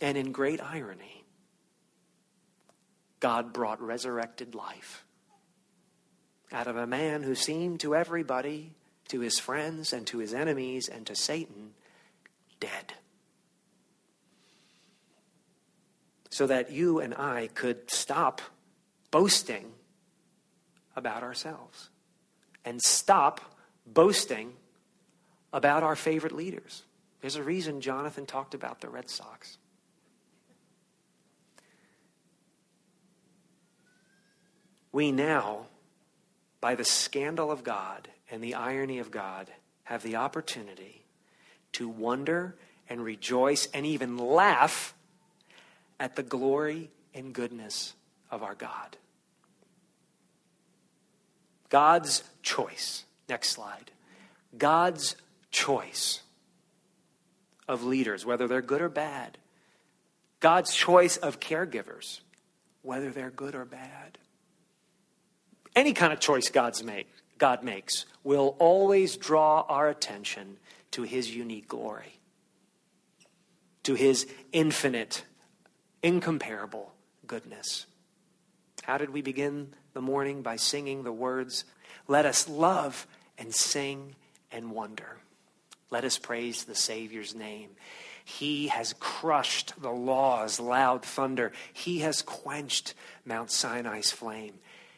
And 0.00 0.18
in 0.18 0.32
great 0.32 0.60
irony, 0.60 1.24
God 3.20 3.52
brought 3.52 3.80
resurrected 3.80 4.54
life 4.54 5.04
out 6.52 6.66
of 6.66 6.76
a 6.76 6.86
man 6.86 7.22
who 7.22 7.34
seemed 7.34 7.80
to 7.80 7.94
everybody, 7.94 8.72
to 9.08 9.20
his 9.20 9.38
friends 9.38 9.92
and 9.92 10.06
to 10.08 10.18
his 10.18 10.34
enemies 10.34 10.88
and 10.88 11.06
to 11.06 11.14
Satan, 11.14 11.72
dead. 12.60 12.94
So 16.30 16.46
that 16.46 16.70
you 16.70 17.00
and 17.00 17.14
I 17.14 17.48
could 17.54 17.90
stop 17.90 18.40
boasting 19.10 19.72
about 20.96 21.22
ourselves 21.22 21.90
and 22.64 22.80
stop 22.80 23.40
boasting 23.86 24.52
about 25.52 25.82
our 25.82 25.96
favorite 25.96 26.32
leaders. 26.32 26.82
There's 27.20 27.36
a 27.36 27.42
reason 27.42 27.80
Jonathan 27.80 28.26
talked 28.26 28.54
about 28.54 28.80
the 28.80 28.88
Red 28.88 29.10
Sox. 29.10 29.58
We 34.90 35.12
now, 35.12 35.66
by 36.62 36.76
the 36.76 36.84
scandal 36.84 37.50
of 37.50 37.64
God 37.64 38.08
and 38.30 38.42
the 38.42 38.54
irony 38.54 39.00
of 39.00 39.10
God, 39.10 39.48
have 39.82 40.02
the 40.04 40.16
opportunity 40.16 41.04
to 41.72 41.88
wonder 41.88 42.54
and 42.88 43.02
rejoice 43.04 43.68
and 43.74 43.84
even 43.84 44.16
laugh 44.16 44.94
at 45.98 46.14
the 46.14 46.22
glory 46.22 46.88
and 47.14 47.34
goodness 47.34 47.94
of 48.30 48.44
our 48.44 48.54
God. 48.54 48.96
God's 51.68 52.22
choice. 52.42 53.04
Next 53.28 53.50
slide. 53.50 53.90
God's 54.56 55.16
choice 55.50 56.20
of 57.66 57.82
leaders, 57.82 58.24
whether 58.24 58.46
they're 58.46 58.62
good 58.62 58.82
or 58.82 58.88
bad. 58.88 59.36
God's 60.38 60.72
choice 60.74 61.16
of 61.16 61.40
caregivers, 61.40 62.20
whether 62.82 63.10
they're 63.10 63.30
good 63.30 63.56
or 63.56 63.64
bad. 63.64 64.18
Any 65.74 65.92
kind 65.92 66.12
of 66.12 66.20
choice 66.20 66.50
God's 66.50 66.82
make, 66.82 67.08
God 67.38 67.62
makes 67.62 68.04
will 68.24 68.56
always 68.58 69.16
draw 69.16 69.62
our 69.62 69.88
attention 69.88 70.58
to 70.92 71.02
his 71.02 71.34
unique 71.34 71.66
glory, 71.66 72.18
to 73.82 73.94
his 73.94 74.26
infinite, 74.52 75.24
incomparable 76.02 76.92
goodness. 77.26 77.86
How 78.82 78.98
did 78.98 79.10
we 79.10 79.22
begin 79.22 79.74
the 79.94 80.00
morning? 80.00 80.42
By 80.42 80.56
singing 80.56 81.04
the 81.04 81.12
words, 81.12 81.64
Let 82.08 82.26
us 82.26 82.48
love 82.48 83.06
and 83.38 83.54
sing 83.54 84.16
and 84.50 84.72
wonder. 84.72 85.18
Let 85.90 86.04
us 86.04 86.18
praise 86.18 86.64
the 86.64 86.74
Savior's 86.74 87.34
name. 87.34 87.70
He 88.24 88.68
has 88.68 88.94
crushed 88.98 89.80
the 89.80 89.90
law's 89.90 90.60
loud 90.60 91.04
thunder. 91.04 91.52
He 91.72 92.00
has 92.00 92.22
quenched 92.22 92.94
Mount 93.24 93.50
Sinai's 93.50 94.10
flame. 94.10 94.54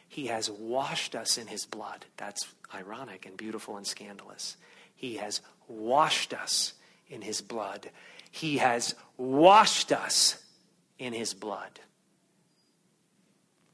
He 0.07 0.27
has 0.27 0.49
washed 0.49 1.15
us 1.15 1.37
in 1.37 1.47
his 1.47 1.65
blood. 1.65 2.05
That's 2.17 2.47
ironic 2.73 3.25
and 3.25 3.35
beautiful 3.35 3.77
and 3.77 3.85
scandalous. 3.85 4.57
He 4.95 5.15
has 5.17 5.41
washed 5.67 6.33
us 6.33 6.73
in 7.09 7.21
his 7.21 7.41
blood. 7.41 7.89
He 8.31 8.57
has 8.57 8.95
washed 9.17 9.91
us 9.91 10.43
in 10.99 11.13
his 11.13 11.33
blood. 11.33 11.79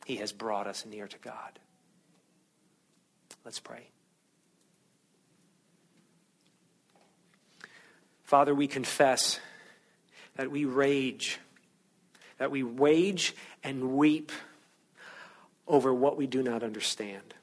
He 0.05 0.17
has 0.17 0.31
brought 0.31 0.67
us 0.67 0.85
near 0.85 1.07
to 1.07 1.17
God. 1.19 1.59
Let's 3.45 3.59
pray. 3.59 3.87
Father, 8.23 8.55
we 8.55 8.67
confess 8.67 9.39
that 10.37 10.49
we 10.49 10.65
rage, 10.65 11.39
that 12.37 12.49
we 12.49 12.63
wage 12.63 13.35
and 13.63 13.97
weep 13.97 14.31
over 15.71 15.93
what 15.93 16.17
we 16.17 16.27
do 16.27 16.43
not 16.43 16.63
understand. 16.63 17.33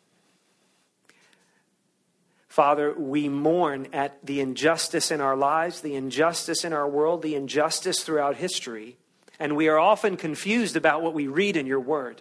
Father, 2.46 2.92
we 2.92 3.28
mourn 3.28 3.88
at 3.92 4.24
the 4.24 4.40
injustice 4.40 5.10
in 5.10 5.20
our 5.22 5.36
lives, 5.36 5.80
the 5.80 5.94
injustice 5.94 6.62
in 6.62 6.74
our 6.74 6.86
world, 6.86 7.22
the 7.22 7.34
injustice 7.34 8.04
throughout 8.04 8.36
history, 8.36 8.96
and 9.38 9.56
we 9.56 9.68
are 9.68 9.78
often 9.78 10.16
confused 10.16 10.76
about 10.76 11.00
what 11.00 11.14
we 11.14 11.26
read 11.26 11.56
in 11.56 11.66
your 11.66 11.80
word. 11.80 12.20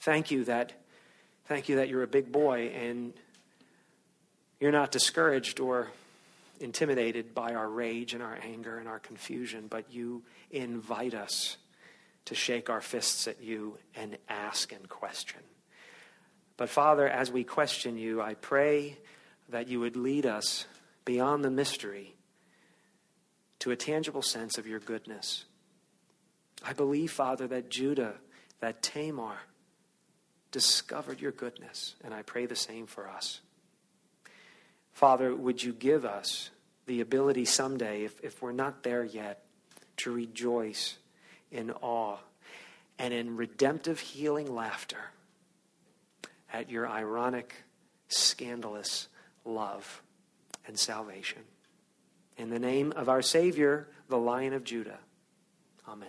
Thank 0.00 0.30
you 0.30 0.44
that 0.44 0.72
thank 1.46 1.68
you 1.68 1.76
that 1.76 1.88
you're 1.88 2.02
a 2.02 2.06
big 2.06 2.30
boy 2.30 2.68
and 2.68 3.14
you're 4.60 4.72
not 4.72 4.90
discouraged 4.90 5.60
or 5.60 5.90
intimidated 6.60 7.34
by 7.34 7.54
our 7.54 7.68
rage 7.68 8.12
and 8.12 8.22
our 8.22 8.38
anger 8.42 8.78
and 8.78 8.88
our 8.88 8.98
confusion, 8.98 9.66
but 9.68 9.90
you 9.90 10.22
invite 10.50 11.14
us 11.14 11.56
to 12.26 12.34
shake 12.34 12.70
our 12.70 12.80
fists 12.80 13.28
at 13.28 13.42
you 13.42 13.78
and 13.94 14.16
ask 14.28 14.72
and 14.72 14.88
question. 14.88 15.40
But 16.56 16.68
Father, 16.68 17.08
as 17.08 17.30
we 17.30 17.44
question 17.44 17.98
you, 17.98 18.22
I 18.22 18.34
pray 18.34 18.98
that 19.48 19.68
you 19.68 19.80
would 19.80 19.96
lead 19.96 20.24
us 20.24 20.66
beyond 21.04 21.44
the 21.44 21.50
mystery 21.50 22.14
to 23.58 23.70
a 23.70 23.76
tangible 23.76 24.22
sense 24.22 24.58
of 24.58 24.66
your 24.66 24.80
goodness. 24.80 25.44
I 26.62 26.72
believe, 26.72 27.10
Father, 27.10 27.46
that 27.48 27.68
Judah, 27.70 28.14
that 28.60 28.82
Tamar, 28.82 29.36
discovered 30.50 31.20
your 31.20 31.32
goodness, 31.32 31.96
and 32.04 32.14
I 32.14 32.22
pray 32.22 32.46
the 32.46 32.56
same 32.56 32.86
for 32.86 33.08
us. 33.08 33.40
Father, 34.92 35.34
would 35.34 35.62
you 35.62 35.72
give 35.72 36.04
us 36.04 36.50
the 36.86 37.00
ability 37.00 37.44
someday, 37.44 38.04
if, 38.04 38.22
if 38.22 38.40
we're 38.40 38.52
not 38.52 38.82
there 38.82 39.04
yet, 39.04 39.44
to 39.98 40.12
rejoice 40.12 40.96
in 41.54 41.70
awe 41.70 42.18
and 42.98 43.14
in 43.14 43.36
redemptive 43.36 44.00
healing 44.00 44.52
laughter 44.54 45.10
at 46.52 46.70
your 46.70 46.88
ironic, 46.88 47.54
scandalous 48.08 49.08
love 49.44 50.02
and 50.66 50.78
salvation. 50.78 51.42
In 52.36 52.50
the 52.50 52.58
name 52.58 52.92
of 52.96 53.08
our 53.08 53.22
Savior, 53.22 53.88
the 54.08 54.18
Lion 54.18 54.52
of 54.52 54.64
Judah. 54.64 54.98
Amen. 55.88 56.08